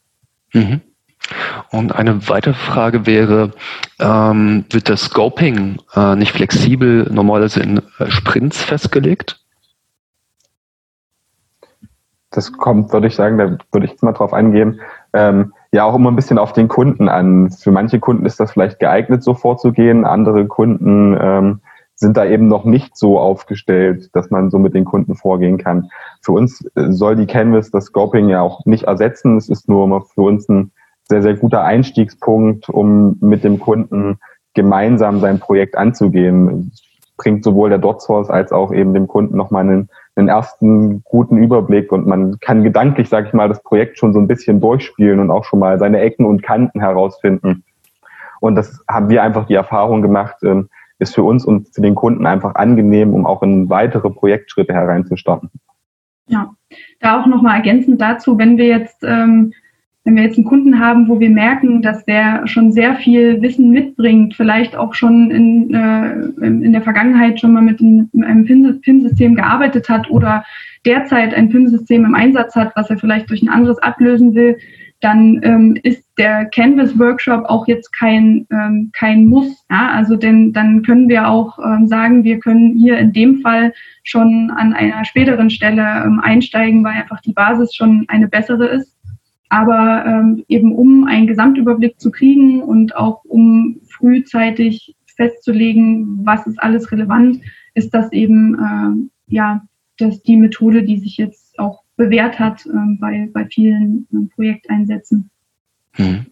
[0.52, 0.80] Mhm.
[1.70, 3.52] Und eine weitere Frage wäre,
[4.00, 9.40] ähm, wird das Scoping äh, nicht flexibel normalerweise in äh, Sprints festgelegt?
[12.30, 14.80] Das kommt, würde ich sagen, da würde ich jetzt mal drauf eingehen.
[15.12, 17.50] Ähm, ja, auch immer ein bisschen auf den Kunden an.
[17.50, 20.04] Für manche Kunden ist das vielleicht geeignet, so vorzugehen.
[20.04, 21.60] Andere Kunden ähm,
[21.94, 25.90] sind da eben noch nicht so aufgestellt, dass man so mit den Kunden vorgehen kann.
[26.22, 29.37] Für uns äh, soll die Canvas das Scoping ja auch nicht ersetzen.
[29.37, 30.72] Es ist nur für uns ein
[31.08, 34.18] sehr, sehr guter Einstiegspunkt, um mit dem Kunden
[34.54, 36.72] gemeinsam sein Projekt anzugehen.
[37.16, 41.92] Bringt sowohl der DotSource als auch eben dem Kunden nochmal einen, einen ersten guten Überblick
[41.92, 45.30] und man kann gedanklich, sage ich mal, das Projekt schon so ein bisschen durchspielen und
[45.30, 47.64] auch schon mal seine Ecken und Kanten herausfinden.
[48.40, 51.94] Und das haben wir einfach die Erfahrung gemacht, ähm, ist für uns und für den
[51.94, 55.50] Kunden einfach angenehm, um auch in weitere Projektschritte hereinzustarten.
[56.26, 56.54] Ja,
[57.00, 59.52] da auch nochmal ergänzend dazu, wenn wir jetzt ähm,
[60.04, 63.70] wenn wir jetzt einen Kunden haben, wo wir merken, dass der schon sehr viel Wissen
[63.70, 66.12] mitbringt, vielleicht auch schon in, äh,
[66.44, 68.44] in der Vergangenheit schon mal mit einem
[68.82, 70.44] PIN-System gearbeitet hat oder
[70.84, 74.58] derzeit ein PIN-System im Einsatz hat, was er vielleicht durch ein anderes ablösen will,
[75.00, 79.64] dann ähm, ist der Canvas-Workshop auch jetzt kein, ähm, kein Muss.
[79.70, 79.90] Ja?
[79.90, 84.50] Also denn dann können wir auch ähm, sagen, wir können hier in dem Fall schon
[84.50, 88.93] an einer späteren Stelle ähm, einsteigen, weil einfach die Basis schon eine bessere ist.
[89.54, 96.60] Aber ähm, eben um einen Gesamtüberblick zu kriegen und auch um frühzeitig festzulegen, was ist
[96.60, 97.40] alles relevant,
[97.74, 99.62] ist das eben äh, ja
[99.96, 105.30] das die Methode, die sich jetzt auch bewährt hat ähm, bei, bei vielen ähm, Projekteinsätzen.
[105.92, 106.26] Hm.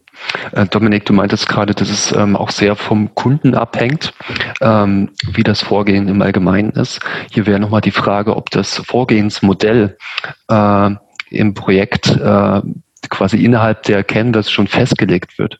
[0.50, 4.14] Äh, Dominik, du meintest gerade, dass es ähm, auch sehr vom Kunden abhängt,
[4.60, 6.98] ähm, wie das Vorgehen im Allgemeinen ist.
[7.30, 9.96] Hier wäre nochmal die Frage, ob das Vorgehensmodell
[10.48, 10.90] äh,
[11.30, 12.62] im Projekt äh,
[13.12, 15.58] quasi innerhalb der Canvas schon festgelegt wird.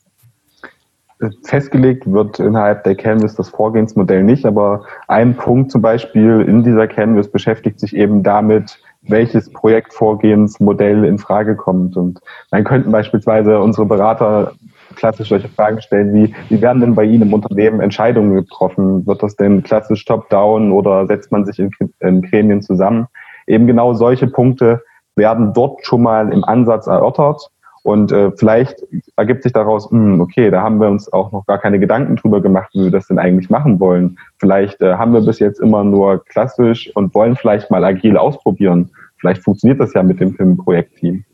[1.45, 6.89] Festgelegt wird innerhalb der Canvas das Vorgehensmodell nicht, aber ein Punkt zum Beispiel in dieser
[6.89, 11.97] Canvas beschäftigt sich eben damit, welches Projektvorgehensmodell in Frage kommt.
[11.97, 14.53] Und dann könnten beispielsweise unsere Berater
[14.97, 19.07] klassisch solche Fragen stellen wie, wie werden denn bei Ihnen im Unternehmen Entscheidungen getroffen?
[19.07, 23.07] Wird das denn klassisch top-down oder setzt man sich in, in Gremien zusammen?
[23.47, 24.83] Eben genau solche Punkte
[25.17, 27.51] werden dort schon mal im Ansatz erörtert.
[27.85, 28.77] Und äh, vielleicht
[29.17, 32.15] ergibt sich daraus, mh, hm, okay, da haben wir uns auch noch gar keine Gedanken
[32.17, 34.19] drüber gemacht, wie wir das denn eigentlich machen wollen.
[34.39, 38.91] Vielleicht äh, haben wir bis jetzt immer nur klassisch und wollen vielleicht mal agil ausprobieren.
[39.19, 41.25] Vielleicht funktioniert das ja mit dem Filmprojektteam.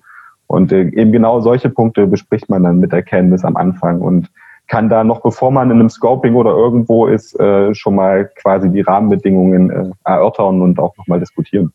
[0.46, 4.30] Und äh, eben genau solche Punkte bespricht man dann mit der Canvas am Anfang und
[4.68, 8.70] kann da noch, bevor man in einem Scoping oder irgendwo ist, äh, schon mal quasi
[8.70, 11.72] die Rahmenbedingungen äh, erörtern und auch nochmal diskutieren.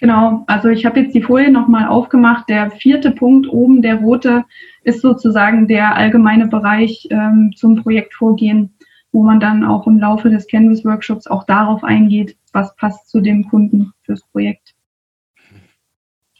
[0.00, 2.48] Genau, also ich habe jetzt die Folie nochmal aufgemacht.
[2.48, 4.44] Der vierte Punkt oben, der rote,
[4.82, 8.72] ist sozusagen der allgemeine Bereich ähm, zum Projektvorgehen,
[9.12, 13.46] wo man dann auch im Laufe des Canvas-Workshops auch darauf eingeht, was passt zu dem
[13.46, 14.74] Kunden fürs Projekt.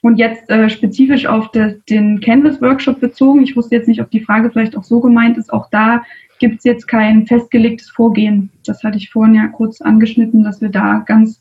[0.00, 4.24] Und jetzt äh, spezifisch auf de, den Canvas-Workshop bezogen, ich wusste jetzt nicht, ob die
[4.24, 6.02] Frage vielleicht auch so gemeint ist, auch da
[6.38, 8.48] gibt es jetzt kein festgelegtes Vorgehen.
[8.64, 11.39] Das hatte ich vorhin ja kurz angeschnitten, dass wir da ganz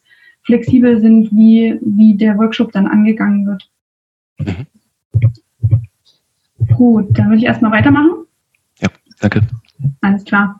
[0.49, 3.69] flexibel sind, wie, wie der Workshop dann angegangen wird.
[4.39, 4.65] Mhm.
[6.75, 8.25] Gut, dann würde ich erstmal weitermachen.
[8.79, 8.87] Ja,
[9.19, 9.41] danke.
[10.01, 10.57] Alles klar.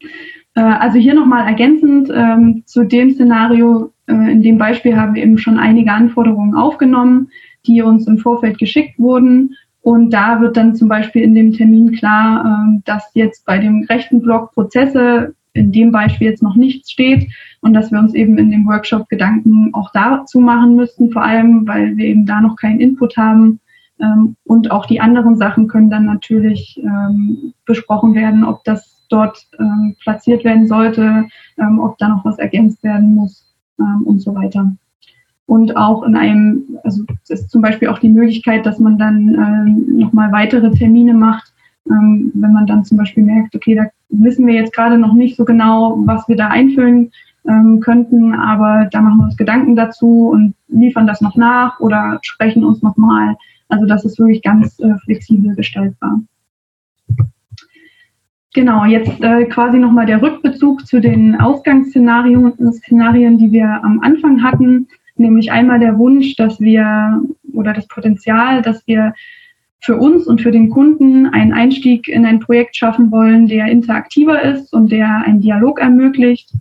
[0.54, 5.24] Äh, also hier nochmal ergänzend ähm, zu dem Szenario, äh, in dem Beispiel haben wir
[5.24, 7.30] eben schon einige Anforderungen aufgenommen,
[7.66, 9.56] die uns im Vorfeld geschickt wurden.
[9.82, 13.86] Und da wird dann zum Beispiel in dem Termin klar, ähm, dass jetzt bei dem
[13.90, 17.30] rechten Block Prozesse in dem Beispiel jetzt noch nichts steht
[17.62, 21.68] und dass wir uns eben in dem Workshop Gedanken auch dazu machen müssten, vor allem,
[21.68, 23.60] weil wir eben da noch keinen Input haben.
[24.00, 29.48] Ähm, und auch die anderen Sachen können dann natürlich ähm, besprochen werden, ob das dort
[29.60, 31.26] ähm, platziert werden sollte,
[31.80, 33.44] ob da noch was ergänzt werden muss
[34.06, 34.72] und so weiter.
[35.48, 39.98] Und auch in einem, also es ist zum Beispiel auch die Möglichkeit, dass man dann
[39.98, 41.52] nochmal weitere Termine macht,
[41.90, 45.38] ähm, wenn man dann zum Beispiel merkt, okay, da wissen wir jetzt gerade noch nicht
[45.38, 47.12] so genau, was wir da einfüllen
[47.48, 52.20] ähm, könnten, aber da machen wir uns Gedanken dazu und liefern das noch nach oder
[52.22, 53.36] sprechen uns nochmal.
[53.70, 56.22] Also das ist wirklich ganz äh, flexibel gestaltbar.
[58.54, 64.42] Genau, jetzt äh, quasi nochmal der Rückbezug zu den Ausgangsszenarien, Szenarien, die wir am Anfang
[64.42, 67.22] hatten, nämlich einmal der Wunsch, dass wir
[67.54, 69.14] oder das Potenzial, dass wir
[69.82, 74.42] für uns und für den Kunden einen Einstieg in ein Projekt schaffen wollen, der interaktiver
[74.42, 76.52] ist und der einen Dialog ermöglicht.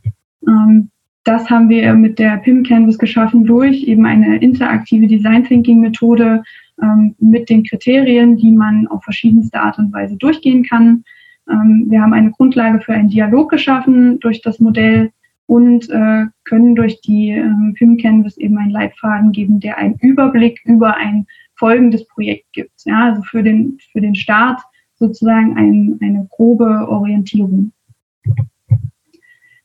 [0.46, 0.90] Ähm,
[1.24, 6.42] das haben wir mit der PIM Canvas geschaffen durch eben eine interaktive Design Thinking Methode
[6.80, 11.04] ähm, mit den Kriterien, die man auf verschiedenste Art und Weise durchgehen kann.
[11.50, 15.10] Ähm, wir haben eine Grundlage für einen Dialog geschaffen durch das Modell
[15.46, 17.42] und äh, können durch die
[17.74, 21.26] PIM Canvas eben einen Leitfaden geben, der einen Überblick über ein
[21.58, 22.72] folgendes Projekt gibt.
[22.84, 24.60] Ja, also für den, für den Start
[24.96, 27.72] sozusagen ein, eine grobe Orientierung.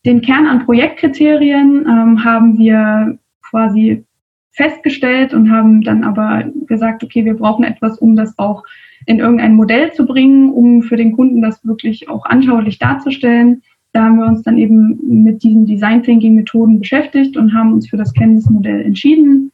[0.05, 3.17] Den Kern an Projektkriterien ähm, haben wir
[3.49, 4.03] quasi
[4.51, 8.63] festgestellt und haben dann aber gesagt, okay, wir brauchen etwas, um das auch
[9.05, 13.61] in irgendein Modell zu bringen, um für den Kunden das wirklich auch anschaulich darzustellen.
[13.93, 17.87] Da haben wir uns dann eben mit diesen Design Thinking Methoden beschäftigt und haben uns
[17.87, 19.51] für das Canvas-Modell entschieden.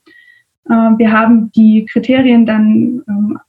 [0.69, 3.39] Äh, wir haben die Kriterien dann ähm,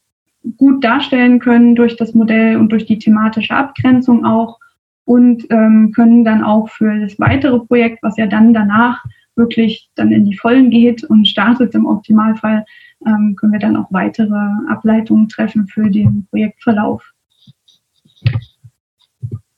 [0.56, 4.58] gut darstellen können durch das Modell und durch die thematische Abgrenzung auch
[5.04, 9.04] und ähm, können dann auch für das weitere Projekt, was ja dann danach
[9.36, 12.64] wirklich dann in die Vollen geht und startet im Optimalfall,
[13.06, 17.02] ähm, können wir dann auch weitere Ableitungen treffen für den Projektverlauf.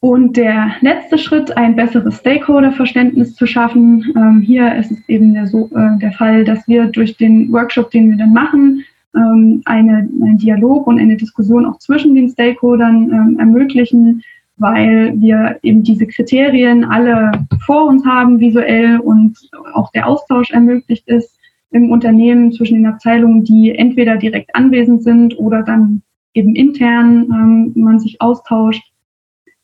[0.02, 4.12] Und der letzte Schritt, ein besseres Stakeholder-Verständnis zu schaffen.
[4.16, 7.92] Ähm, hier ist es eben der, so, äh, der, Fall, dass wir durch den Workshop,
[7.92, 8.82] den wir dann machen,
[9.14, 14.24] ähm, eine, einen Dialog und eine Diskussion auch zwischen den Stakeholdern ähm, ermöglichen,
[14.56, 17.30] weil wir eben diese Kriterien alle
[17.64, 19.38] vor uns haben visuell und
[19.74, 21.38] auch der Austausch ermöglicht ist
[21.70, 26.02] im Unternehmen zwischen den Abteilungen, die entweder direkt anwesend sind oder dann
[26.34, 28.91] eben intern ähm, man sich austauscht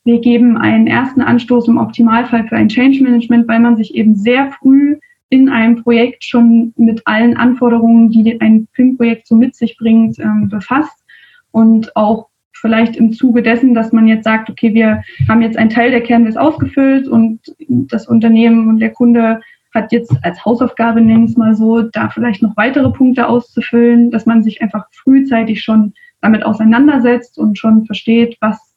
[0.03, 4.15] wir geben einen ersten Anstoß im Optimalfall für ein Change Management, weil man sich eben
[4.15, 4.97] sehr früh
[5.29, 10.49] in einem Projekt schon mit allen Anforderungen, die ein PIM-Projekt so mit sich bringt, ähm,
[10.49, 11.03] befasst.
[11.51, 15.69] Und auch vielleicht im Zuge dessen, dass man jetzt sagt, okay, wir haben jetzt einen
[15.69, 19.41] Teil der Canvas ausgefüllt und das Unternehmen und der Kunde
[19.73, 24.25] hat jetzt als Hausaufgabe, nennen es mal so, da vielleicht noch weitere Punkte auszufüllen, dass
[24.25, 28.68] man sich einfach frühzeitig schon damit auseinandersetzt und schon versteht, was,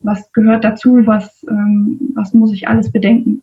[0.00, 3.42] was gehört dazu, was, ähm, was muss ich alles bedenken.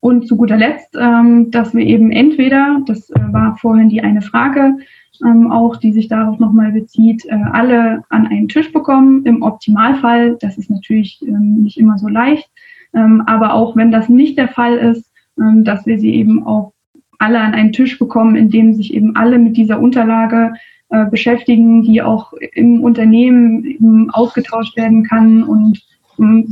[0.00, 4.22] Und zu guter Letzt, ähm, dass wir eben entweder, das äh, war vorhin die eine
[4.22, 4.76] Frage,
[5.24, 9.24] ähm, auch die sich darauf nochmal bezieht, äh, alle an einen Tisch bekommen.
[9.26, 12.48] Im Optimalfall, das ist natürlich ähm, nicht immer so leicht,
[12.94, 16.72] ähm, aber auch wenn das nicht der Fall ist, ähm, dass wir sie eben auch
[17.18, 20.52] alle an einen Tisch bekommen, in dem sich eben alle mit dieser Unterlage
[20.90, 25.82] äh, beschäftigen, die auch im Unternehmen ausgetauscht werden kann und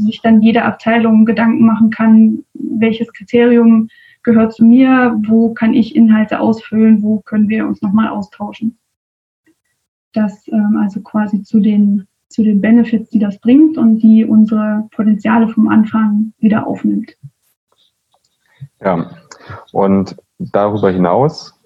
[0.04, 3.88] sich dann jede Abteilung Gedanken machen kann, welches Kriterium
[4.22, 8.76] gehört zu mir, wo kann ich Inhalte ausfüllen, wo können wir uns nochmal austauschen.
[10.12, 14.88] Das ähm, also quasi zu den, zu den Benefits, die das bringt und die unsere
[14.90, 17.16] Potenziale vom Anfang wieder aufnimmt.
[18.80, 19.10] Ja,
[19.72, 21.58] und darüber hinaus,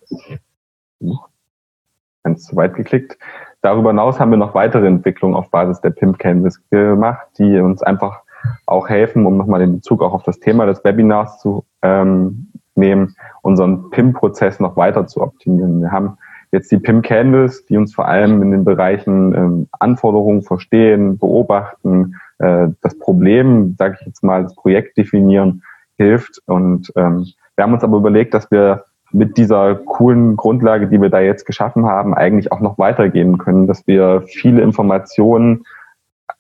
[2.23, 3.19] ganz zu weit geklickt,
[3.63, 7.83] darüber hinaus haben wir noch weitere Entwicklungen auf Basis der PIMP Canvas gemacht, die uns
[7.83, 8.23] einfach
[8.67, 13.15] auch helfen, um nochmal den Bezug auch auf das Thema des Webinars zu ähm, nehmen,
[13.43, 15.83] unseren PIM-Prozess noch weiter zu optimieren.
[15.83, 16.17] Wir haben
[16.53, 22.17] jetzt die PIM Canvas, die uns vor allem in den Bereichen ähm, Anforderungen verstehen, beobachten,
[22.39, 25.63] äh, das Problem, sage ich jetzt mal, das Projekt definieren,
[25.97, 26.41] hilft.
[26.47, 31.11] Und ähm, wir haben uns aber überlegt, dass wir mit dieser coolen Grundlage, die wir
[31.11, 35.65] da jetzt geschaffen haben, eigentlich auch noch weitergehen können, dass wir viele Informationen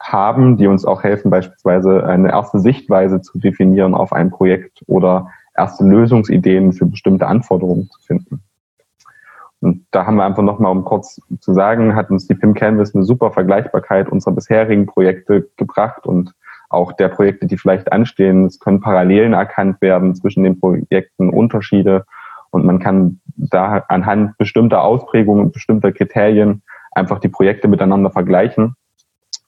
[0.00, 5.30] haben, die uns auch helfen, beispielsweise eine erste Sichtweise zu definieren auf ein Projekt oder
[5.56, 8.42] erste Lösungsideen für bestimmte Anforderungen zu finden.
[9.60, 12.94] Und da haben wir einfach nochmal, um kurz zu sagen, hat uns die PIM Canvas
[12.94, 16.32] eine super Vergleichbarkeit unserer bisherigen Projekte gebracht und
[16.70, 18.46] auch der Projekte, die vielleicht anstehen.
[18.46, 22.06] Es können Parallelen erkannt werden zwischen den Projekten, Unterschiede
[22.50, 28.74] und man kann da anhand bestimmter Ausprägungen, bestimmter Kriterien einfach die Projekte miteinander vergleichen.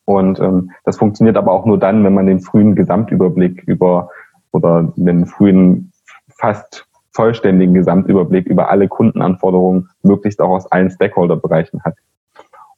[0.04, 4.10] Und ähm, das funktioniert aber auch nur dann, wenn man den frühen Gesamtüberblick über
[4.52, 5.92] oder den frühen
[6.28, 11.96] fast vollständigen Gesamtüberblick über alle Kundenanforderungen möglichst auch aus allen Stakeholder-Bereichen hat.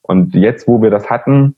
[0.03, 1.57] Und jetzt, wo wir das hatten,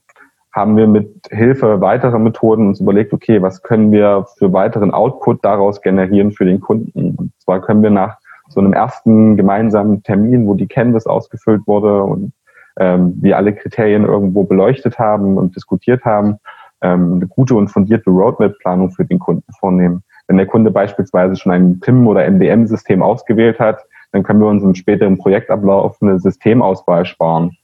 [0.53, 5.43] haben wir mit Hilfe weiterer Methoden uns überlegt, okay, was können wir für weiteren Output
[5.43, 7.15] daraus generieren für den Kunden?
[7.15, 8.17] Und zwar können wir nach
[8.49, 12.33] so einem ersten gemeinsamen Termin, wo die Canvas ausgefüllt wurde und
[12.79, 16.37] ähm, wir alle Kriterien irgendwo beleuchtet haben und diskutiert haben,
[16.81, 20.03] ähm, eine gute und fundierte Roadmap-Planung für den Kunden vornehmen.
[20.27, 23.79] Wenn der Kunde beispielsweise schon ein PIM- oder MDM-System ausgewählt hat,
[24.11, 27.57] dann können wir uns im späteren Projektablauf eine Systemauswahl sparen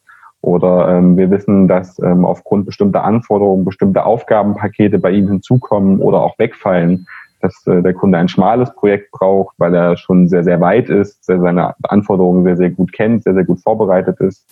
[0.44, 6.22] oder ähm, wir wissen, dass ähm, aufgrund bestimmter Anforderungen bestimmte Aufgabenpakete bei ihm hinzukommen oder
[6.22, 7.08] auch wegfallen,
[7.44, 11.26] dass äh, der Kunde ein schmales Projekt braucht, weil er schon sehr, sehr weit ist,
[11.26, 14.48] seine Anforderungen sehr, sehr gut kennt, sehr, sehr gut vorbereitet ist.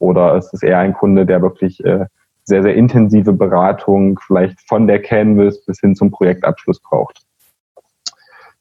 [0.00, 2.06] Oder es ist eher ein Kunde, der wirklich äh,
[2.42, 7.22] sehr, sehr intensive Beratung vielleicht von der Canvas bis hin zum Projektabschluss braucht.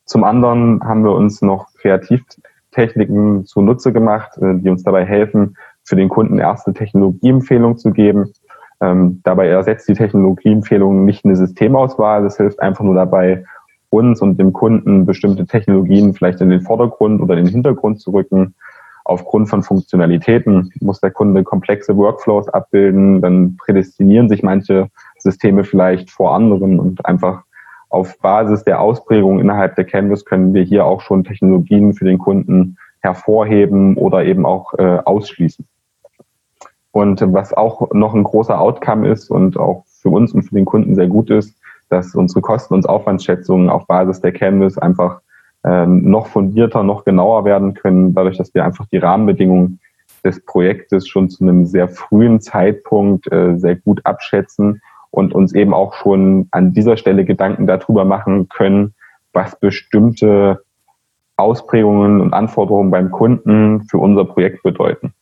[0.05, 5.95] Zum anderen haben wir uns noch Kreativtechniken zunutze gemacht, äh, die uns dabei helfen, für
[5.95, 8.31] den Kunden erste Technologieempfehlungen zu geben.
[8.79, 12.23] Ähm, dabei ersetzt die Technologieempfehlung nicht eine Systemauswahl.
[12.25, 13.43] Es hilft einfach nur dabei,
[13.91, 18.11] uns und dem Kunden bestimmte Technologien vielleicht in den Vordergrund oder in den Hintergrund zu
[18.11, 18.55] rücken.
[19.03, 26.09] Aufgrund von Funktionalitäten muss der Kunde komplexe Workflows abbilden, dann prädestinieren sich manche Systeme vielleicht
[26.09, 27.43] vor anderen und einfach
[27.89, 32.19] auf Basis der Ausprägung innerhalb der Canvas können wir hier auch schon Technologien für den
[32.19, 35.65] Kunden hervorheben oder eben auch äh, ausschließen.
[36.91, 40.65] Und was auch noch ein großer Outcome ist und auch für uns und für den
[40.65, 41.57] Kunden sehr gut ist,
[41.91, 45.21] dass unsere Kosten- und Aufwandsschätzungen auf Basis der Canvas einfach
[45.63, 49.79] ähm, noch fundierter, noch genauer werden können, dadurch, dass wir einfach die Rahmenbedingungen
[50.23, 55.73] des Projektes schon zu einem sehr frühen Zeitpunkt äh, sehr gut abschätzen und uns eben
[55.73, 58.93] auch schon an dieser Stelle Gedanken darüber machen können,
[59.33, 60.63] was bestimmte
[61.35, 65.13] Ausprägungen und Anforderungen beim Kunden für unser Projekt bedeuten.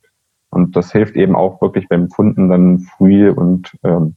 [0.51, 4.15] Und das hilft eben auch wirklich beim Kunden dann früh und ähm,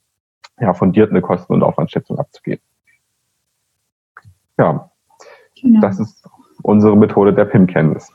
[0.62, 2.62] ja, fundiert eine Kosten- und Aufwandschätzung abzugeben.
[4.56, 4.90] Ja,
[5.60, 5.80] genau.
[5.80, 6.24] das ist
[6.62, 8.12] unsere Methode der PIM-Canvas.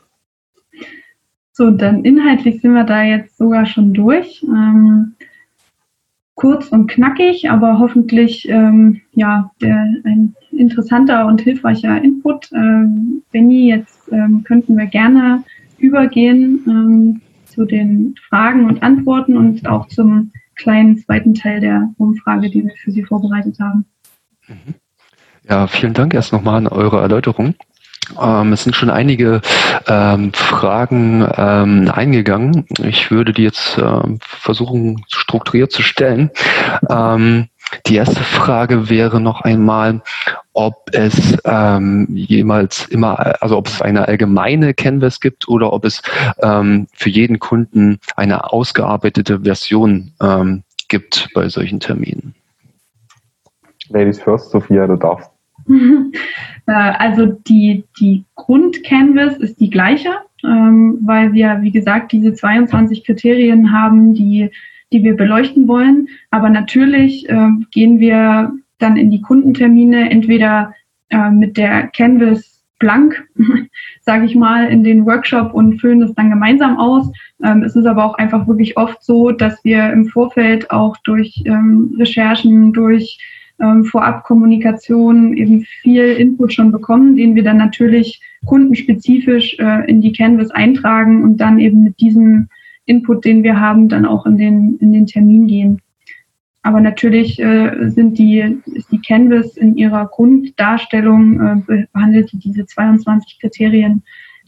[1.52, 4.42] So, dann inhaltlich sind wir da jetzt sogar schon durch.
[4.44, 5.14] Ähm,
[6.36, 12.50] kurz und knackig, aber hoffentlich ähm, ja, der, ein interessanter und hilfreicher Input.
[12.52, 15.42] Ähm, Benny, jetzt ähm, könnten wir gerne
[15.78, 22.50] übergehen ähm, zu den Fragen und Antworten und auch zum kleinen zweiten Teil der Umfrage,
[22.50, 23.86] die wir für Sie vorbereitet haben.
[25.48, 27.54] Ja, vielen Dank erst nochmal an eure Erläuterung.
[28.20, 29.40] Ähm, es sind schon einige
[29.86, 32.66] ähm, Fragen ähm, eingegangen.
[32.82, 36.30] Ich würde die jetzt ähm, versuchen, strukturiert zu stellen.
[36.88, 37.48] Ähm,
[37.86, 40.02] die erste Frage wäre noch einmal,
[40.52, 46.02] ob es ähm, jemals immer, also ob es eine allgemeine Canvas gibt oder ob es
[46.42, 52.34] ähm, für jeden Kunden eine ausgearbeitete Version ähm, gibt bei solchen Terminen.
[53.90, 55.30] Ladies first, Sophia, du darfst.
[56.66, 60.10] Äh, also die, die Grund-Canvas ist die gleiche,
[60.44, 64.50] ähm, weil wir, wie gesagt, diese 22 Kriterien haben, die
[64.92, 66.08] die wir beleuchten wollen.
[66.30, 70.74] Aber natürlich äh, gehen wir dann in die Kundentermine entweder
[71.10, 73.26] äh, mit der Canvas blank,
[74.02, 77.10] sage ich mal, in den Workshop und füllen das dann gemeinsam aus.
[77.42, 81.42] Ähm, es ist aber auch einfach wirklich oft so, dass wir im Vorfeld auch durch
[81.44, 83.18] ähm, Recherchen, durch
[83.60, 90.12] ähm, Vorabkommunikation eben viel Input schon bekommen, den wir dann natürlich kundenspezifisch äh, in die
[90.12, 92.48] Canvas eintragen und dann eben mit diesem
[92.88, 95.80] Input, den wir haben, dann auch in den, in den Termin gehen.
[96.62, 103.38] Aber natürlich äh, sind die, ist die Canvas in ihrer Grunddarstellung, äh, behandelt diese 22
[103.40, 104.02] Kriterien,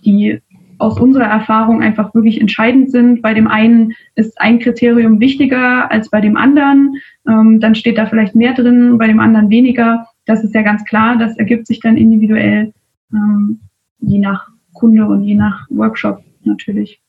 [0.04, 0.40] die
[0.78, 3.22] aus unserer Erfahrung einfach wirklich entscheidend sind.
[3.22, 6.96] Bei dem einen ist ein Kriterium wichtiger als bei dem anderen.
[7.28, 10.06] Ähm, dann steht da vielleicht mehr drin, bei dem anderen weniger.
[10.24, 11.16] Das ist ja ganz klar.
[11.16, 12.72] Das ergibt sich dann individuell,
[13.12, 13.60] ähm,
[14.00, 17.00] je nach Kunde und je nach Workshop natürlich.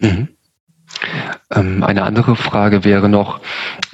[0.00, 0.28] Mhm.
[1.50, 3.40] Ähm, eine andere Frage wäre noch,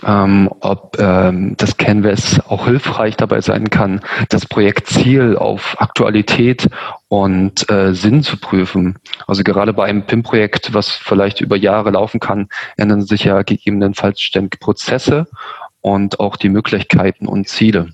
[0.05, 6.69] ähm, ob ähm, das Canvas auch hilfreich dabei sein kann, das Projektziel auf Aktualität
[7.09, 8.97] und äh, Sinn zu prüfen.
[9.27, 14.21] Also gerade bei einem PIM-Projekt, was vielleicht über Jahre laufen kann, ändern sich ja gegebenenfalls
[14.21, 15.27] ständig Prozesse
[15.81, 17.91] und auch die Möglichkeiten und Ziele.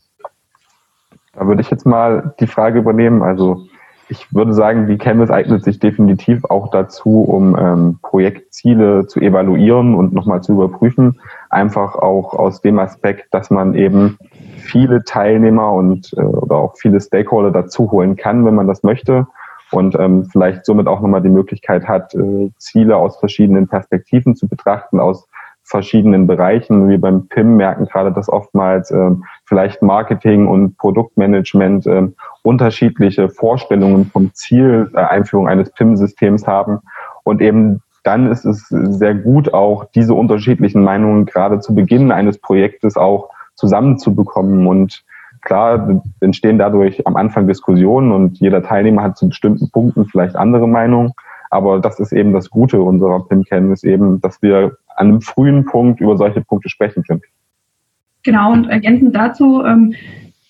[1.32, 3.22] Da würde ich jetzt mal die Frage übernehmen.
[3.22, 3.66] Also
[4.10, 9.94] ich würde sagen, die Canvas eignet sich definitiv auch dazu, um ähm, Projektziele zu evaluieren
[9.94, 11.20] und nochmal zu überprüfen.
[11.48, 14.18] Einfach auch aus dem Aspekt, dass man eben
[14.56, 19.28] viele Teilnehmer und äh, oder auch viele Stakeholder dazu holen kann, wenn man das möchte.
[19.70, 24.48] Und ähm, vielleicht somit auch nochmal die Möglichkeit hat, äh, Ziele aus verschiedenen Perspektiven zu
[24.48, 25.28] betrachten, aus
[25.70, 26.88] verschiedenen Bereichen.
[26.88, 29.10] Wir beim PIM merken gerade, dass oftmals äh,
[29.44, 32.08] vielleicht Marketing und Produktmanagement äh,
[32.42, 36.80] unterschiedliche Vorstellungen vom Ziel der Einführung eines PIM-Systems haben.
[37.22, 42.38] Und eben dann ist es sehr gut, auch diese unterschiedlichen Meinungen gerade zu Beginn eines
[42.38, 44.66] Projektes auch zusammenzubekommen.
[44.66, 45.04] Und
[45.42, 50.66] klar entstehen dadurch am Anfang Diskussionen und jeder Teilnehmer hat zu bestimmten Punkten vielleicht andere
[50.66, 51.12] Meinungen.
[51.50, 56.00] Aber das ist eben das Gute unserer PIM-Kenntnis eben, dass wir an einem frühen Punkt
[56.00, 57.22] über solche Punkte sprechen können.
[58.22, 59.94] Genau, und ergänzend dazu, ähm,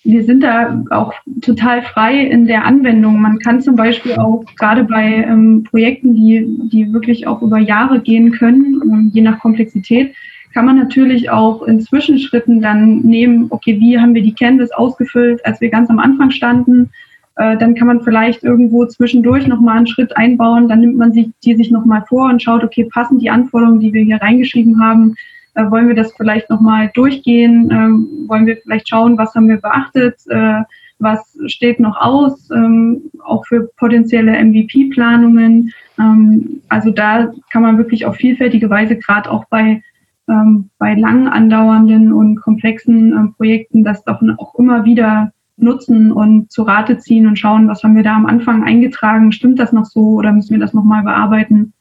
[0.03, 3.21] wir sind da auch total frei in der Anwendung.
[3.21, 8.01] Man kann zum Beispiel auch gerade bei ähm, Projekten, die, die wirklich auch über Jahre
[8.01, 10.13] gehen können, ähm, je nach Komplexität,
[10.53, 15.45] kann man natürlich auch in Zwischenschritten dann nehmen, okay, wie haben wir die Canvas ausgefüllt,
[15.45, 16.89] als wir ganz am Anfang standen.
[17.35, 21.29] Äh, dann kann man vielleicht irgendwo zwischendurch nochmal einen Schritt einbauen, dann nimmt man sich
[21.43, 25.15] die sich nochmal vor und schaut, okay, passen die Anforderungen, die wir hier reingeschrieben haben,
[25.55, 27.69] äh, wollen wir das vielleicht nochmal durchgehen?
[27.71, 30.15] Ähm, wollen wir vielleicht schauen, was haben wir beachtet?
[30.29, 30.61] Äh,
[30.99, 32.49] was steht noch aus?
[32.51, 35.73] Ähm, auch für potenzielle MVP-Planungen.
[35.99, 39.81] Ähm, also da kann man wirklich auf vielfältige Weise, gerade auch bei,
[40.29, 45.31] ähm, bei lang andauernden und komplexen äh, Projekten, das doch auch immer wieder
[45.61, 49.31] nutzen und zu Rate ziehen und schauen, was haben wir da am Anfang eingetragen?
[49.31, 51.73] Stimmt das noch so oder müssen wir das nochmal bearbeiten?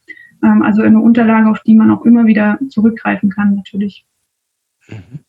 [0.42, 4.04] Ähm, also eine Unterlage, auf die man auch immer wieder zurückgreifen kann, natürlich.
[4.88, 5.20] Mhm.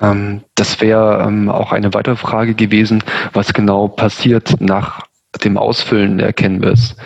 [0.00, 3.02] Ähm, das wäre ähm, auch eine weitere Frage gewesen,
[3.32, 5.00] was genau passiert nach
[5.42, 6.96] dem Ausfüllen der Canvas.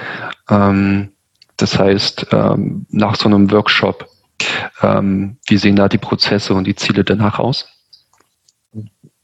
[0.50, 1.12] Ähm,
[1.56, 4.06] das heißt, ähm, nach so einem Workshop,
[4.82, 7.68] ähm, wie sehen da die Prozesse und die Ziele danach aus?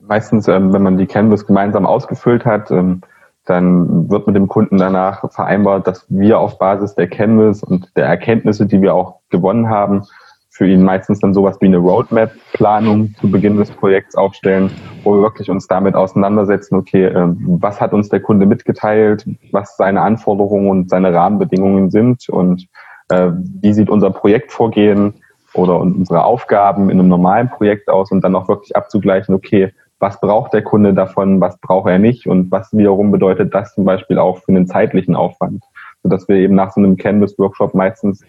[0.09, 5.87] Meistens, wenn man die Canvas gemeinsam ausgefüllt hat, dann wird mit dem Kunden danach vereinbart,
[5.87, 10.05] dass wir auf Basis der Canvas und der Erkenntnisse, die wir auch gewonnen haben,
[10.51, 14.71] für ihn meistens dann sowas wie eine Roadmap-Planung zu Beginn des Projekts aufstellen,
[15.05, 19.77] wo wir wirklich uns damit auseinandersetzen, okay, ähm, was hat uns der Kunde mitgeteilt, was
[19.77, 22.67] seine Anforderungen und seine Rahmenbedingungen sind und
[23.09, 23.31] äh,
[23.63, 25.15] wie sieht unser Projektvorgehen
[25.55, 30.21] oder unsere Aufgaben in einem normalen Projekt aus und dann auch wirklich abzugleichen, okay, was
[30.21, 34.19] braucht der Kunde davon, was braucht er nicht und was wiederum bedeutet das zum Beispiel
[34.19, 35.65] auch für einen zeitlichen Aufwand,
[36.03, 38.25] sodass wir eben nach so einem Canvas-Workshop meistens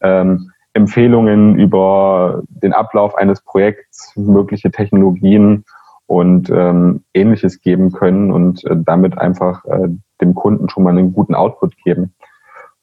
[0.00, 5.64] ähm, Empfehlungen über den Ablauf eines Projekts, mögliche Technologien
[6.06, 9.88] und ähm, ähnliches geben können und äh, damit einfach äh,
[10.20, 12.14] dem Kunden schon mal einen guten Output geben.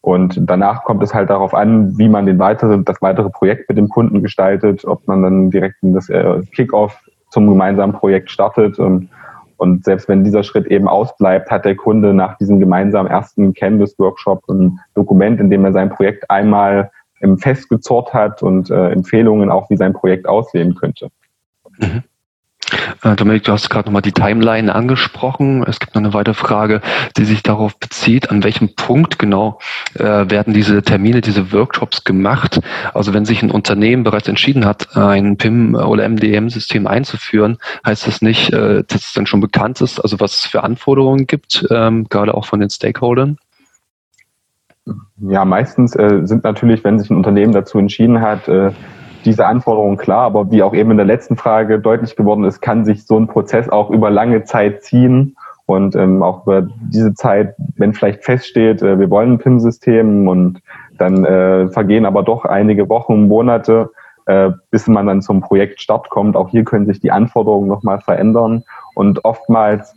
[0.02, 3.78] Und danach kommt es halt darauf an, wie man den weiteren, das weitere Projekt mit
[3.78, 8.80] dem Kunden gestaltet, ob man dann direkt in das äh, Kickoff zum gemeinsamen Projekt startet.
[8.80, 9.10] Und,
[9.58, 14.48] und selbst wenn dieser Schritt eben ausbleibt, hat der Kunde nach diesem gemeinsamen ersten Canvas-Workshop
[14.50, 16.92] ein Dokument, in dem er sein Projekt einmal
[17.38, 21.10] festgezurrt hat und äh, Empfehlungen auch, wie sein Projekt aussehen könnte.
[21.80, 22.04] Mhm.
[23.04, 25.64] Äh, Dominik, du hast gerade nochmal die Timeline angesprochen.
[25.68, 26.82] Es gibt noch eine weitere Frage,
[27.18, 29.60] die sich darauf bezieht, an welchem Punkt genau
[29.96, 32.60] äh, werden diese Termine, diese Workshops gemacht.
[32.94, 38.22] Also wenn sich ein Unternehmen bereits entschieden hat, ein PIM oder MDM-System einzuführen, heißt das
[38.22, 42.08] nicht, äh, dass es dann schon bekannt ist, also was es für Anforderungen gibt, ähm,
[42.10, 43.38] gerade auch von den Stakeholdern?
[45.18, 48.72] Ja, meistens äh, sind natürlich, wenn sich ein Unternehmen dazu entschieden hat, äh,
[49.28, 52.86] diese Anforderungen klar, aber wie auch eben in der letzten Frage deutlich geworden ist, kann
[52.86, 57.54] sich so ein Prozess auch über lange Zeit ziehen und ähm, auch über diese Zeit,
[57.76, 60.62] wenn vielleicht feststeht, äh, wir wollen ein PIM-System und
[60.98, 63.92] dann äh, vergehen aber doch einige Wochen, Monate,
[64.28, 66.38] äh, bis man dann zum Projektstart kommt.
[66.38, 68.64] Auch hier können sich die Anforderungen nochmal verändern
[68.96, 69.94] und oftmals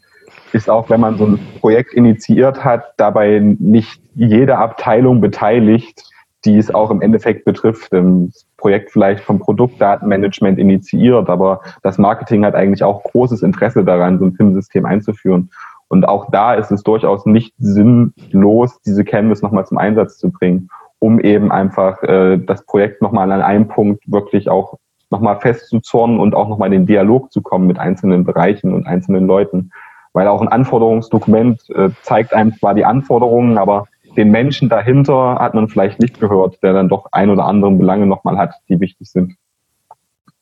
[0.53, 6.10] ist auch, wenn man so ein Projekt initiiert hat, dabei nicht jede Abteilung beteiligt,
[6.45, 7.93] die es auch im Endeffekt betrifft.
[7.93, 14.19] Das Projekt vielleicht vom Produktdatenmanagement initiiert, aber das Marketing hat eigentlich auch großes Interesse daran,
[14.19, 15.51] so ein PIM-System einzuführen.
[15.89, 20.69] Und auch da ist es durchaus nicht sinnlos, diese Canvas nochmal zum Einsatz zu bringen,
[21.01, 24.79] um eben einfach äh, das Projekt nochmal an einem Punkt wirklich auch
[25.11, 29.27] nochmal festzuzornen und auch nochmal in den Dialog zu kommen mit einzelnen Bereichen und einzelnen
[29.27, 29.73] Leuten.
[30.13, 33.87] Weil auch ein Anforderungsdokument äh, zeigt einem zwar die Anforderungen, aber
[34.17, 38.07] den Menschen dahinter hat man vielleicht nicht gehört, der dann doch ein oder andere Belange
[38.07, 39.35] nochmal hat, die wichtig sind.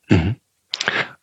[0.09, 0.37] Mhm.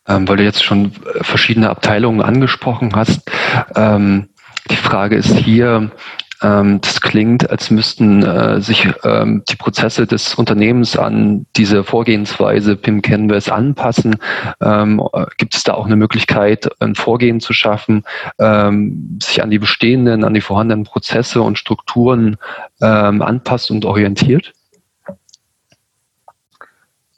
[0.08, 3.28] Ähm, weil du jetzt schon äh, verschiedene Abteilungen angesprochen hast.
[3.74, 4.28] Ähm,
[4.70, 5.90] die Frage ist hier,
[6.40, 13.00] das klingt, als müssten äh, sich ähm, die Prozesse des Unternehmens an diese Vorgehensweise PIM
[13.00, 14.16] Canvas anpassen.
[14.60, 18.04] Ähm, äh, gibt es da auch eine Möglichkeit, ein Vorgehen zu schaffen,
[18.38, 22.36] ähm, sich an die bestehenden, an die vorhandenen Prozesse und Strukturen
[22.82, 24.52] ähm, anpasst und orientiert?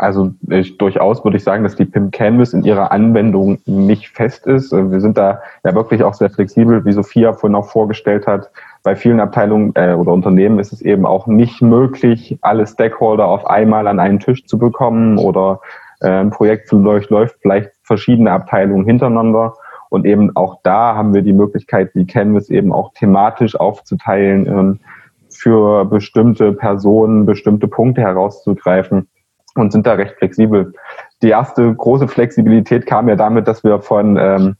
[0.01, 4.47] Also ich, durchaus würde ich sagen, dass die PIM Canvas in ihrer Anwendung nicht fest
[4.47, 4.71] ist.
[4.71, 8.49] Wir sind da ja wirklich auch sehr flexibel, wie Sophia vorhin auch vorgestellt hat
[8.89, 13.45] bei vielen Abteilungen äh, oder Unternehmen ist es eben auch nicht möglich, alle Stakeholder auf
[13.45, 15.61] einmal an einen Tisch zu bekommen oder
[16.01, 19.53] äh, ein Projekt läuft, läuft vielleicht verschiedene Abteilungen hintereinander.
[19.91, 24.81] Und eben auch da haben wir die Möglichkeit, die Canvas eben auch thematisch aufzuteilen, ähm,
[25.29, 29.07] für bestimmte Personen bestimmte Punkte herauszugreifen
[29.55, 30.73] und sind da recht flexibel.
[31.21, 34.57] Die erste große Flexibilität kam ja damit, dass wir von ähm,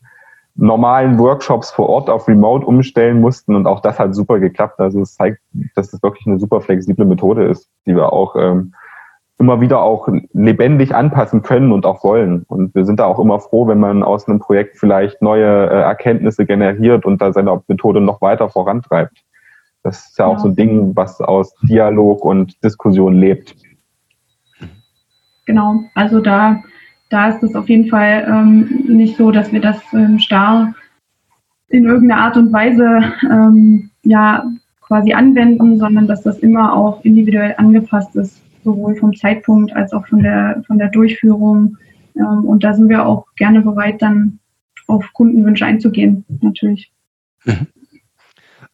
[0.59, 4.81] normalen Workshops vor Ort auf Remote umstellen mussten und auch das hat super geklappt.
[4.81, 5.41] Also es zeigt,
[5.77, 8.75] dass es wirklich eine super flexible Methode ist, die wir auch ähm,
[9.39, 12.43] immer wieder auch lebendig anpassen können und auch wollen.
[12.49, 15.81] Und wir sind da auch immer froh, wenn man aus einem Projekt vielleicht neue äh,
[15.81, 19.23] Erkenntnisse generiert und da seine Methode noch weiter vorantreibt.
[19.85, 23.55] Das ist ja, ja auch so ein Ding, was aus Dialog und Diskussion lebt.
[25.47, 26.61] Genau, also da
[27.11, 30.75] da ist es auf jeden Fall ähm, nicht so, dass wir das ähm, starr
[31.69, 34.45] in irgendeiner Art und Weise ähm, ja
[34.81, 40.07] quasi anwenden, sondern dass das immer auch individuell angepasst ist, sowohl vom Zeitpunkt als auch
[40.07, 41.77] von der von der Durchführung.
[42.17, 44.39] Ähm, und da sind wir auch gerne bereit, dann
[44.87, 46.91] auf Kundenwünsche einzugehen, natürlich.
[47.45, 47.67] Mhm.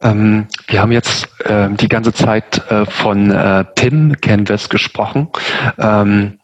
[0.01, 5.29] Ähm, wir haben jetzt äh, die ganze Zeit äh, von äh, PIM Canvas gesprochen.
[5.77, 6.39] Ähm,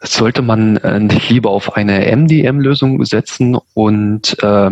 [0.00, 4.70] sollte man äh, nicht lieber auf eine MDM-Lösung setzen und äh,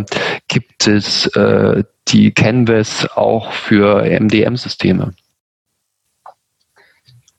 [0.48, 5.12] gibt es äh, die Canvas auch für MDM-Systeme?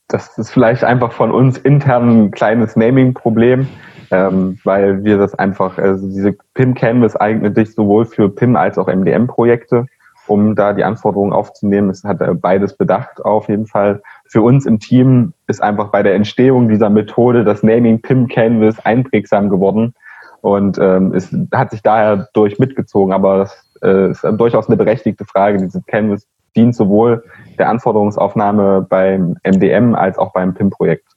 [0.08, 3.68] Das ist vielleicht einfach von uns intern ein kleines Naming-Problem,
[4.12, 8.78] ähm, weil wir das einfach, also diese PIM Canvas eignet sich sowohl für PIM als
[8.78, 9.86] auch MDM-Projekte
[10.28, 11.90] um da die Anforderungen aufzunehmen.
[11.90, 14.02] Es hat beides bedacht auf jeden Fall.
[14.30, 18.80] Für uns im Team ist einfach bei der Entstehung dieser Methode das Naming PIM Canvas
[18.86, 19.94] einprägsam geworden
[20.42, 23.14] und ähm, es hat sich daher durch mitgezogen.
[23.14, 25.58] Aber das äh, ist durchaus eine berechtigte Frage.
[25.58, 27.24] Dieses Canvas dient sowohl
[27.58, 31.08] der Anforderungsaufnahme beim MDM als auch beim PIM-Projekt.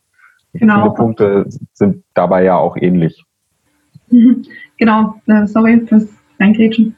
[0.53, 0.83] Genau.
[0.83, 3.25] Viele Punkte sind dabei ja auch ähnlich.
[4.79, 6.09] genau, äh, sorry fürs
[6.41, 6.97] Reingrätschen.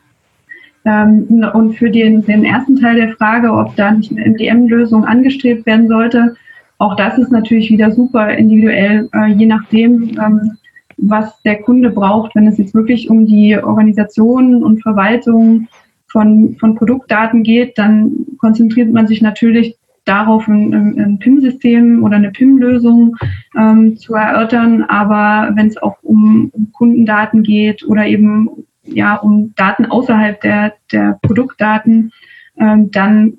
[0.85, 5.67] Ähm, und für den, den ersten Teil der Frage, ob da nicht eine MDM-Lösung angestrebt
[5.67, 6.35] werden sollte,
[6.79, 10.59] auch das ist natürlich wieder super individuell, äh, je nachdem, ähm,
[10.97, 12.35] was der Kunde braucht.
[12.35, 15.69] Wenn es jetzt wirklich um die Organisation und Verwaltung
[16.09, 22.33] von, von Produktdaten geht, dann konzentriert man sich natürlich darauf, ein, ein PIM-System oder eine
[22.33, 23.17] PIM-Lösung
[23.57, 24.83] ähm, zu erörtern.
[24.83, 28.49] Aber wenn es auch um, um Kundendaten geht oder eben
[28.85, 32.13] ja, um Daten außerhalb der, der Produktdaten,
[32.59, 33.35] ähm, dann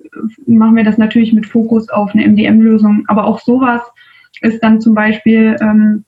[0.47, 3.05] machen wir das natürlich mit Fokus auf eine MDM-Lösung.
[3.07, 3.81] Aber auch sowas
[4.41, 6.05] ist dann zum Beispiel ähm,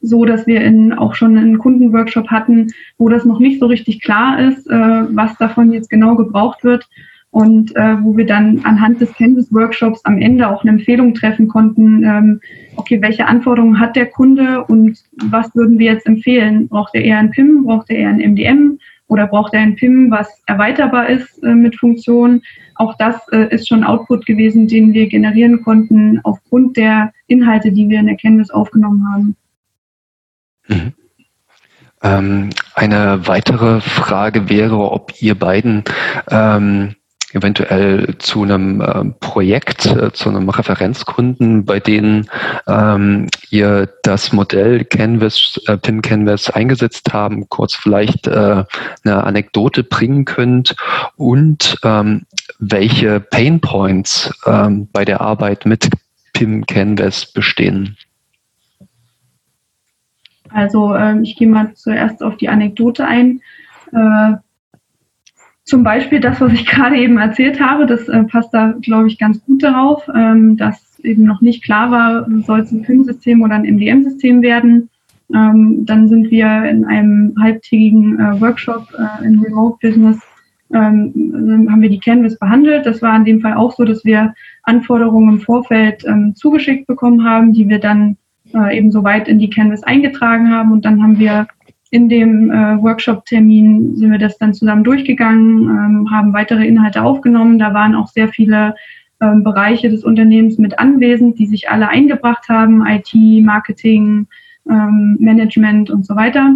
[0.00, 2.68] so, dass wir in, auch schon einen Kundenworkshop hatten,
[2.98, 6.88] wo das noch nicht so richtig klar ist, äh, was davon jetzt genau gebraucht wird
[7.36, 12.02] und äh, wo wir dann anhand des Canvas-Workshops am Ende auch eine Empfehlung treffen konnten,
[12.02, 12.40] ähm,
[12.76, 16.66] okay, welche Anforderungen hat der Kunde und was würden wir jetzt empfehlen?
[16.66, 18.78] Braucht er eher ein PIM, braucht er eher ein MDM
[19.08, 22.40] oder braucht er ein PIM, was erweiterbar ist äh, mit Funktionen?
[22.74, 27.86] Auch das äh, ist schon Output gewesen, den wir generieren konnten aufgrund der Inhalte, die
[27.90, 29.36] wir in der Canvas aufgenommen haben.
[30.68, 30.92] Mhm.
[32.02, 35.84] Ähm, eine weitere Frage wäre, ob ihr beiden
[36.30, 36.94] ähm,
[37.32, 42.28] eventuell zu einem äh, Projekt, äh, zu einem Referenzkunden, bei denen
[42.66, 48.64] ähm, ihr das Modell Canvas, äh, PIM Canvas eingesetzt haben, kurz vielleicht äh,
[49.04, 50.76] eine Anekdote bringen könnt
[51.16, 52.26] und ähm,
[52.58, 55.90] welche Pain Points ähm, bei der Arbeit mit
[56.32, 57.96] PIM Canvas bestehen.
[60.50, 63.40] Also ähm, ich gehe mal zuerst auf die Anekdote ein.
[63.92, 64.36] Äh,
[65.66, 69.18] zum Beispiel das, was ich gerade eben erzählt habe, das äh, passt da, glaube ich,
[69.18, 73.56] ganz gut darauf, ähm, dass eben noch nicht klar war, soll es ein PIM-System oder
[73.56, 74.88] ein MDM-System werden.
[75.34, 80.18] Ähm, dann sind wir in einem halbtägigen äh, Workshop äh, in Remote Business,
[80.72, 82.86] ähm, haben wir die Canvas behandelt.
[82.86, 87.24] Das war in dem Fall auch so, dass wir Anforderungen im Vorfeld ähm, zugeschickt bekommen
[87.24, 88.16] haben, die wir dann
[88.54, 90.72] äh, eben so weit in die Canvas eingetragen haben.
[90.72, 91.46] Und dann haben wir
[91.90, 97.58] in dem äh, Workshop-Termin sind wir das dann zusammen durchgegangen, ähm, haben weitere Inhalte aufgenommen.
[97.58, 98.74] Da waren auch sehr viele
[99.20, 103.14] ähm, Bereiche des Unternehmens mit anwesend, die sich alle eingebracht haben, IT,
[103.44, 104.26] Marketing,
[104.68, 106.52] ähm, Management und so weiter.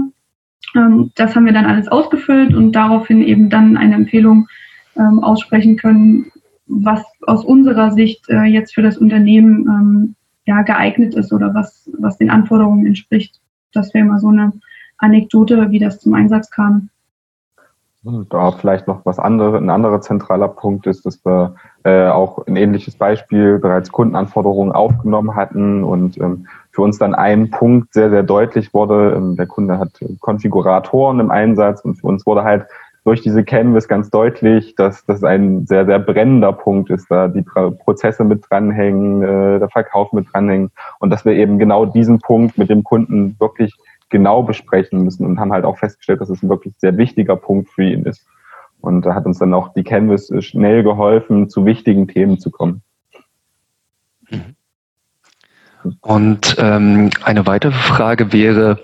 [0.74, 4.49] Ähm, das haben wir dann alles ausgefüllt und daraufhin eben dann eine Empfehlung
[4.97, 6.26] ähm, aussprechen können,
[6.66, 10.14] was aus unserer Sicht äh, jetzt für das Unternehmen ähm,
[10.47, 13.41] ja, geeignet ist oder was, was den Anforderungen entspricht.
[13.72, 14.53] Das wäre mal so eine
[15.01, 16.90] Anekdote, wie das zum Einsatz kam.
[18.03, 22.57] Da vielleicht noch was anderes, ein anderer zentraler Punkt ist, dass wir äh, auch ein
[22.57, 28.22] ähnliches Beispiel bereits Kundenanforderungen aufgenommen hatten und ähm, für uns dann ein Punkt sehr, sehr
[28.22, 29.14] deutlich wurde.
[29.14, 32.64] Ähm, der Kunde hat Konfiguratoren im Einsatz und für uns wurde halt
[33.05, 37.42] durch diese Canvas ganz deutlich, dass das ein sehr, sehr brennender Punkt ist, da die
[37.42, 40.70] Prozesse mit dranhängen, äh, der Verkauf mit dranhängen
[41.01, 43.74] und dass wir eben genau diesen Punkt mit dem Kunden wirklich
[44.11, 47.70] genau besprechen müssen und haben halt auch festgestellt, dass es ein wirklich sehr wichtiger Punkt
[47.70, 48.26] für ihn ist.
[48.80, 52.82] Und da hat uns dann auch die Canvas schnell geholfen, zu wichtigen Themen zu kommen.
[56.00, 58.80] Und ähm, eine weitere Frage wäre,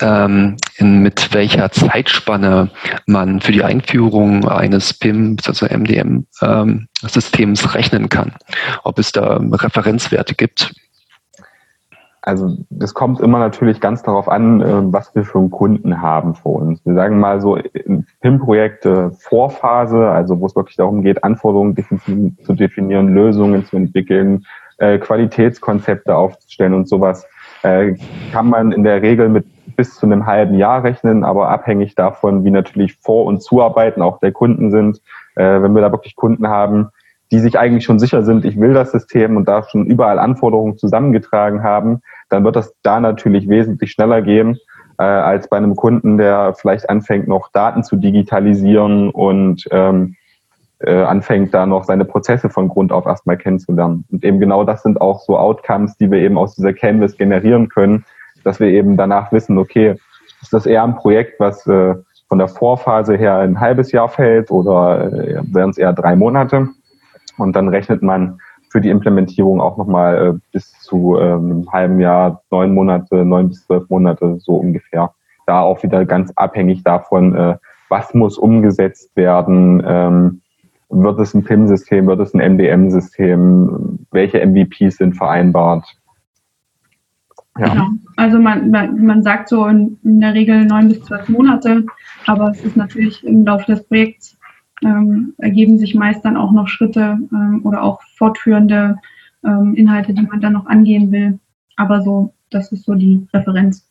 [0.00, 2.70] ähm, in, mit welcher Zeitspanne
[3.06, 8.34] man für die Einführung eines PIM, also MDM-Systems ähm, rechnen kann.
[8.82, 10.74] Ob es da Referenzwerte gibt.
[12.26, 16.34] Also das kommt immer natürlich ganz darauf an, äh, was wir für einen Kunden haben
[16.34, 16.80] vor uns.
[16.86, 17.58] Wir sagen mal so
[18.22, 21.76] PIM-Projekte Vorphase, also wo es wirklich darum geht, Anforderungen
[22.42, 24.46] zu definieren, Lösungen zu entwickeln,
[24.78, 27.26] äh, Qualitätskonzepte aufzustellen und sowas,
[27.62, 27.94] äh,
[28.32, 29.44] kann man in der Regel mit
[29.76, 34.18] bis zu einem halben Jahr rechnen, aber abhängig davon, wie natürlich Vor- und Zuarbeiten auch
[34.20, 35.00] der Kunden sind.
[35.36, 36.90] Wenn wir da wirklich Kunden haben,
[37.30, 40.78] die sich eigentlich schon sicher sind, ich will das System und da schon überall Anforderungen
[40.78, 44.58] zusammengetragen haben, dann wird das da natürlich wesentlich schneller gehen
[44.98, 50.16] äh, als bei einem Kunden, der vielleicht anfängt, noch Daten zu digitalisieren und ähm,
[50.80, 54.04] äh, anfängt, da noch seine Prozesse von Grund auf erstmal kennenzulernen.
[54.10, 57.68] Und eben genau das sind auch so Outcomes, die wir eben aus dieser Canvas generieren
[57.68, 58.04] können,
[58.44, 59.96] dass wir eben danach wissen, okay,
[60.42, 61.94] ist das eher ein Projekt, was äh,
[62.28, 66.68] von der Vorphase her ein halbes Jahr fällt oder äh, wären es eher drei Monate?
[67.36, 68.38] Und dann rechnet man
[68.70, 73.48] für die Implementierung auch nochmal äh, bis zu äh, einem halben Jahr, neun Monate, neun
[73.48, 75.12] bis zwölf Monate so ungefähr.
[75.46, 77.56] Da auch wieder ganz abhängig davon, äh,
[77.88, 80.40] was muss umgesetzt werden, ähm,
[80.88, 85.86] wird es ein PIM-System, wird es ein MDM-System, welche MVPs sind vereinbart.
[87.58, 87.68] Ja.
[87.68, 87.86] Genau.
[88.16, 91.84] Also man, man, man sagt so in, in, der Regel neun bis zwölf Monate,
[92.26, 94.36] aber es ist natürlich im Laufe des Projekts
[94.84, 98.98] ähm, ergeben sich meist dann auch noch Schritte ähm, oder auch fortführende
[99.44, 101.38] ähm, Inhalte, die man dann noch angehen will.
[101.76, 103.88] Aber so, das ist so die Referenz.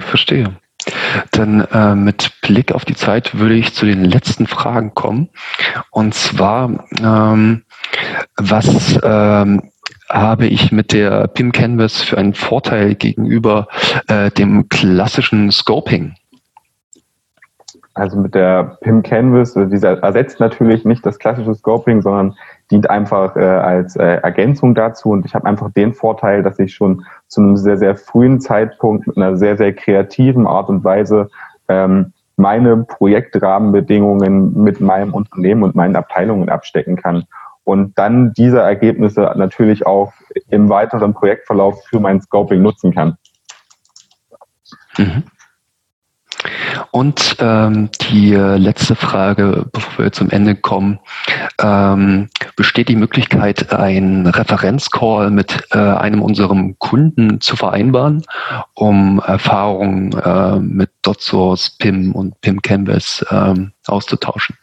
[0.00, 0.56] Verstehe.
[1.30, 5.30] Dann äh, mit Blick auf die Zeit würde ich zu den letzten Fragen kommen.
[5.90, 7.62] Und zwar, ähm,
[8.36, 9.70] was ähm,
[10.10, 13.68] habe ich mit der PIM Canvas für einen Vorteil gegenüber
[14.08, 16.14] äh, dem klassischen Scoping?
[17.94, 22.34] Also mit der PIM Canvas, also dieser ersetzt natürlich nicht das klassische Scoping, sondern
[22.70, 25.10] dient einfach äh, als äh, Ergänzung dazu.
[25.10, 29.06] Und ich habe einfach den Vorteil, dass ich schon zu einem sehr, sehr frühen Zeitpunkt
[29.06, 31.28] mit einer sehr, sehr kreativen Art und Weise
[31.68, 37.24] ähm, meine Projektrahmenbedingungen mit meinem Unternehmen und meinen Abteilungen abstecken kann.
[37.62, 40.12] Und dann diese Ergebnisse natürlich auch
[40.48, 43.16] im weiteren Projektverlauf für mein Scoping nutzen kann.
[44.98, 45.22] Mhm.
[46.90, 50.98] Und ähm, die äh, letzte Frage, bevor wir zum Ende kommen.
[51.60, 58.22] Ähm, besteht die Möglichkeit, einen Referenzcall mit äh, einem unserem Kunden zu vereinbaren,
[58.74, 64.56] um Erfahrungen äh, mit DotSource, PIM und PIM Canvas ähm, auszutauschen?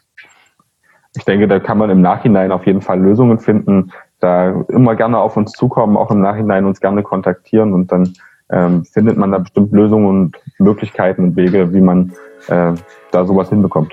[1.14, 3.92] Ich denke, da kann man im Nachhinein auf jeden Fall Lösungen finden.
[4.20, 8.14] Da immer gerne auf uns zukommen, auch im Nachhinein uns gerne kontaktieren und dann
[8.52, 12.12] ähm, findet man da bestimmt Lösungen und Möglichkeiten und Wege, wie man
[12.48, 12.72] äh,
[13.10, 13.92] da sowas hinbekommt.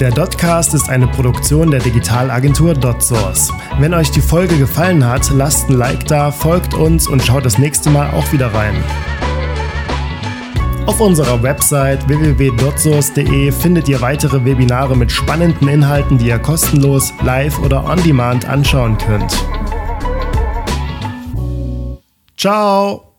[0.00, 3.52] Der Dotcast ist eine Produktion der Digitalagentur DotSource.
[3.78, 7.56] Wenn euch die Folge gefallen hat, lasst ein Like da, folgt uns und schaut das
[7.56, 8.74] nächste Mal auch wieder rein.
[10.86, 17.58] Auf unserer Website www.dotsource.de findet ihr weitere Webinare mit spannenden Inhalten, die ihr kostenlos, live
[17.60, 19.32] oder on demand anschauen könnt.
[22.36, 23.11] Ciao!